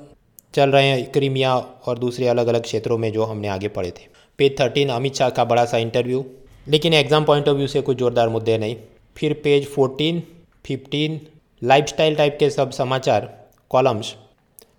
चल 0.55 0.71
रहे 0.71 0.87
हैं, 0.87 1.11
क्रीमिया 1.13 1.57
और 1.57 1.99
दूसरे 1.99 2.29
अलग 2.29 2.47
अलग 2.47 2.63
क्षेत्रों 2.63 2.99
में 2.99 3.11
जो 3.13 3.25
हमने 3.25 3.49
आगे 3.49 3.69
पढ़े 3.69 3.91
थे। 3.91 4.07
पेज 4.39 4.59
थर्टीन, 4.61 4.89
अमित 4.89 5.15
शाह 5.15 5.31
का 5.31 5.45
बड़ा 5.45 5.65
सा 5.65 5.79
इंटरव्यू 5.79 6.25
लेकिन 6.67 6.95
एग्ज़ाम 6.95 7.25
पॉइंट 7.25 7.49
ऑफ़ 7.49 7.57
व्यू 7.57 7.67
से 7.67 7.81
कुछ 7.81 7.97
जोरदार 7.99 8.29
मुद्दे 8.29 8.59
नहीं। 8.59 8.77
फिर 9.17 9.33
page 9.45 9.67
fourteen 9.67 10.23
fifteen 10.65 11.21
lifestyle 11.63 12.17
type 12.17 12.37
के 12.41 12.51
सब 12.51 12.71
समाचार 12.73 13.29
कॉलम्स 13.71 14.15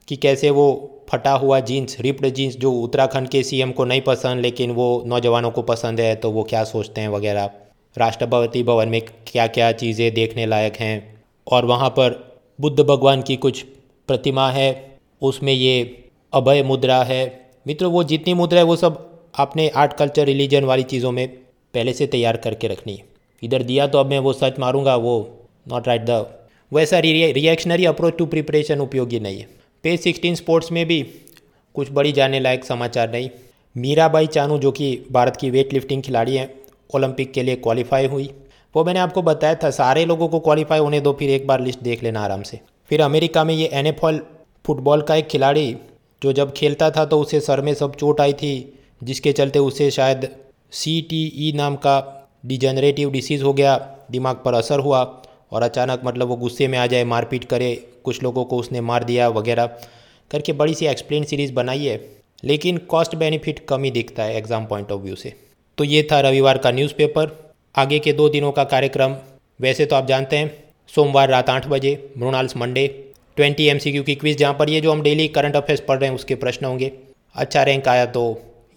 कि 0.07 0.15
कैसे 0.15 0.49
वो 0.49 0.67
फटा 1.09 1.31
हुआ 1.33 1.59
जीन्स 1.61 1.99
रिप्ड 2.01 2.27
जीन्स 2.29 2.55
जो 2.57 2.71
उत्तराखंड 2.73 3.29
के 3.29 3.43
सीएम 3.43 3.71
को 3.71 3.85
नहीं 3.85 4.01
पसंद, 4.01 4.41
लेकिन 4.41 4.71
वो 4.71 5.03
नौजवानों 5.07 5.51
को 5.51 5.61
पसंद 5.63 5.99
है 5.99 6.15
तो 6.15 6.31
वो 6.31 6.43
क्या 6.43 6.63
सोचते 6.65 7.01
हैं 7.01 7.09
वगैरह। 7.09 7.49
राष्ट्रपति 7.95 8.63
भवन 8.63 8.89
में 8.89 9.01
क्या 9.27 9.47
क्या 9.49 9.71
चीज़ें 9.73 10.13
देखने 10.13 10.45
लायक 10.45 10.75
हैं। 10.75 11.23
और 11.47 11.65
वहाँ 11.65 11.89
पर 11.89 12.15
बुद्ध 12.59 12.79
भगवान 12.79 13.21
की 13.21 13.35
कुछ 13.37 13.61
प्रतिमा 14.09 14.49
है, 14.51 14.99
उसमें 15.21 15.53
ये 15.53 16.05
अभय 16.33 16.63
मुद्रा 16.63 17.01
है। 17.03 17.23
मित्रों, 17.67 17.91
वो 17.91 18.03
जितनी 18.03 18.33
मुद्रा 18.33 18.59
है, 18.59 18.65
वो 18.65 18.75
सब 18.75 19.03
आपने 19.39 19.67
आर्ट 19.69 19.93
कल्चर 19.93 20.25
रिलीजन 20.25 20.63
वाली 20.63 20.83
चीज़ों 20.85 21.11
में 21.11 21.27
पहले 21.73 21.93
से 21.93 22.07
तैयार 22.07 22.37
करके 22.37 22.67
रखनी 22.67 23.01
इधर 23.43 23.63
दिया 23.63 23.87
तो 23.87 23.97
अब 23.97 24.05
मैं 24.05 24.19
वो 24.19 24.33
सच 24.33 24.59
मारूँगा, 24.59 24.95
वो 24.95 25.47
नॉट 25.67 25.87
राइट 25.87 26.01
द 26.01 26.25
वैसा 26.71 26.99
रिएक्शनरी 26.99 27.85
अप्रोच 27.85 28.17
टू 28.17 28.25
प्रिपरेशन 28.25 28.79
उपयोगी 28.81 29.19
नहीं 29.19 29.39
है। 29.39 29.47
पेज 29.83 29.99
सिक्सटीन 29.99 30.35
स्पोर्ट्स 30.35 30.71
में 30.71 30.85
भी 30.85 31.01
कुछ 31.75 31.91
बड़ी 31.91 32.11
जाने 32.11 32.39
लायक 32.39 32.65
समाचार 32.65 33.11
नहीं। 33.11 33.29
मीराबाई 33.75 34.27
चानू, 34.27 34.57
जो 34.57 34.71
कि 34.71 35.05
भारत 35.11 35.35
की 35.35 35.49
वेट 35.49 35.73
लिफ्टिंग 35.73 36.01
खिलाड़ी 36.03 36.35
हैं 36.35 36.49
ओलंपिक 36.89 37.31
के 37.33 37.43
लिए 37.43 37.55
क्वालिफाई 37.57 38.07
हुई। 38.07 38.29
वो 38.75 38.83
मैंने 38.83 38.99
आपको 38.99 39.21
बताया 39.21 39.55
था, 39.55 39.69
सारे 39.71 40.05
लोगों 40.05 40.27
को 40.27 40.39
क्वालिफाई 40.39 40.79
होने 40.79 40.99
दो, 40.99 41.13
फिर 41.13 41.29
एक 41.29 41.47
बार 41.47 41.61
लिस्ट 41.61 41.79
देख 41.81 42.03
लेना 42.03 42.21
आराम 42.21 42.41
से। 42.41 42.59
फिर 42.91 43.01
अमेरिका 43.01 43.43
में 43.43 43.53
ये 43.53 43.69
एन 43.73 43.91
फुटबॉल 44.65 45.01
का 45.01 45.15
एक 45.15 45.27
खिलाड़ी, 45.27 45.75
जो 46.21 46.33
जब 46.33 46.51
खेलता 46.53 46.89
था 46.91 47.05
तो 47.05 47.19
उसे 47.19 47.39
सर 47.39 47.61
में 47.61 47.73
सब 47.75 47.95
चोट 47.95 48.21
आई 48.21 48.33
थी, 48.33 48.73
जिसके 49.03 49.31
चलते 49.33 49.59
उसे 49.61 49.89
शायद 49.91 50.29
सी 50.71 50.99
टी 51.01 51.23
ई 51.39 51.51
नाम 51.55 51.75
का 51.77 51.95
डिजनरेटिव 52.45 53.11
डिसीज़ 53.11 53.43
हो 53.43 53.53
गया, 53.53 53.77
दिमाग 54.11 54.41
पर 54.45 54.53
असर 54.53 54.79
हुआ 54.79 55.01
और 55.51 55.63
अचानक 55.63 56.01
मतलब 56.05 56.27
वो 56.27 56.35
गुस्से 56.35 56.67
में 56.67 56.77
आ 56.77 56.85
जाए, 56.87 57.03
मारपीट 57.05 57.43
करे, 57.45 57.73
कुछ 58.03 58.21
लोगों 58.23 58.43
को 58.45 58.57
उसने 58.57 58.81
मार 58.81 59.03
दिया 59.03 59.27
वगैरह। 59.29 59.65
करके 60.31 60.53
बड़ी 60.53 60.73
सी 60.73 60.85
एक्सप्लेन 60.85 61.23
सीरीज़ 61.23 61.53
बनाई 61.53 61.85
है, 61.85 61.99
लेकिन 62.43 62.77
कॉस्ट 62.89 63.15
बेनिफिट 63.15 63.65
कम 63.69 63.83
ही 63.83 63.91
दिखता 63.91 64.23
है 64.23 64.35
एग्ज़ाम 64.37 64.65
पॉइंट 64.65 64.91
ऑफ़ 64.91 65.01
व्यू 65.01 65.15
से। 65.15 65.33
तो 65.77 65.83
ये 65.83 66.07
था 66.11 66.19
रविवार 66.21 66.57
का 66.57 66.71
न्यूज़पेपर 66.71 67.35
आगे 67.75 67.99
के 67.99 68.13
दो 68.13 68.29
दिनों 68.29 68.51
का 68.51 68.63
कार्यक्रम। 68.65 69.15
वैसे 69.59 69.85
तो 69.85 69.95
आप 69.95 70.07
जानते 70.07 70.37
हैं, 70.37 70.53
सोमवार 70.89 71.29
रात 71.29 71.49
आठ 71.49 71.67
बजे, 71.67 72.11
मृणाल्स 72.17 72.57
मंडे। 72.57 72.87
ट्वेंटी 73.37 73.65
एम 73.65 73.77
की 73.79 74.15
क्विज़ 74.15 74.37
जहाँ 74.37 74.53
पर 74.53 74.69
ये 74.69 74.81
जो 74.81 74.91
हम 74.91 75.01
डेली 75.01 75.27
करंट 75.29 75.55
अफेयर्स 75.55 75.81
पढ़ 75.87 75.99
रहे 75.99 76.09
हैं, 76.09 76.15
उसके 76.15 76.35
प्रश्न 76.37 76.65
होंगे। 76.65 76.91
अच्छा 77.35 77.63
रैंक 77.63 77.87
आया 77.87 78.05
तो 78.07 78.23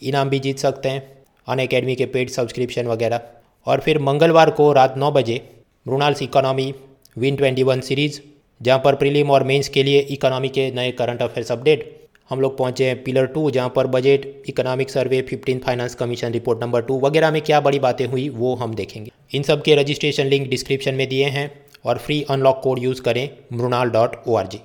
इनाम 0.03 0.29
भी 0.31 0.39
जीत 0.39 0.59
सकते 0.59 0.89
हैं। 0.89 1.20
अन 1.47 1.59
अकेडमी 1.59 1.95
के 1.95 2.07
पेड 2.07 2.31
सब्सक्रिप्शन 2.31 2.87
वगैरह। 2.87 3.21
और 3.67 3.81
फिर 3.81 3.99
मंगलवार 3.99 4.51
को 4.51 4.73
रात 4.73 4.97
नौ 4.97 5.11
बजे 5.11 5.41
Mrinal's 5.87 6.23
economy 6.23 6.73
win 7.17 7.37
twenty 7.37 7.63
one 7.63 7.81
series 7.81 8.21
जहाँ 8.61 8.79
पर 8.79 8.95
प्रीलिम 8.95 9.31
और 9.31 9.43
मेंस 9.43 9.69
के 9.69 9.83
लिए 9.83 10.01
इकोनॉमी 10.11 10.49
के 10.49 10.71
नए 10.71 10.91
करंट 10.91 11.23
अफेयर्स 11.23 11.53
अपडेट 11.53 11.89
हम 12.31 12.41
लोग 12.41 12.57
पहुँचे 12.59 12.87
हैं 12.87 13.03
पिलर 13.05 13.27
टू 13.27 13.51
जहाँ 13.51 13.73
पर 13.77 13.87
budget 13.87 14.27
economic 14.49 14.91
survey 14.91 15.21
fifteen 15.23 15.59
finance 15.59 15.95
commission 15.95 16.33
report 16.33 16.63
number 16.63 16.83
two 16.83 16.99
वगैरह 17.01 17.31
में 17.31 17.41
क्या 17.43 17.61
बड़ी 17.61 17.79
बातें 17.79 18.07
हुई, 18.07 18.29
वो 18.29 18.55
हम 18.55 18.75
देखेंगे। 18.75 19.11
इन 19.33 19.43
सब 19.43 19.63
के 19.63 19.75
रजिस्ट्रेशन 19.75 20.27
लिंक 20.27 20.49
डिस्क्रिप्शन 20.49 20.95
में 20.95 21.09
दिए 21.09 21.29
हैं 21.29 21.51
और 21.85 21.99
फ्री 21.99 22.23
अनलॉक 22.31 22.61
कोड 22.65 22.79
यूज़ 22.79 23.03
करें 23.03 23.29
Mrinal 23.53 23.91
dot 23.91 24.17
O 24.27 24.35
R 24.35 24.47
G 24.47 24.61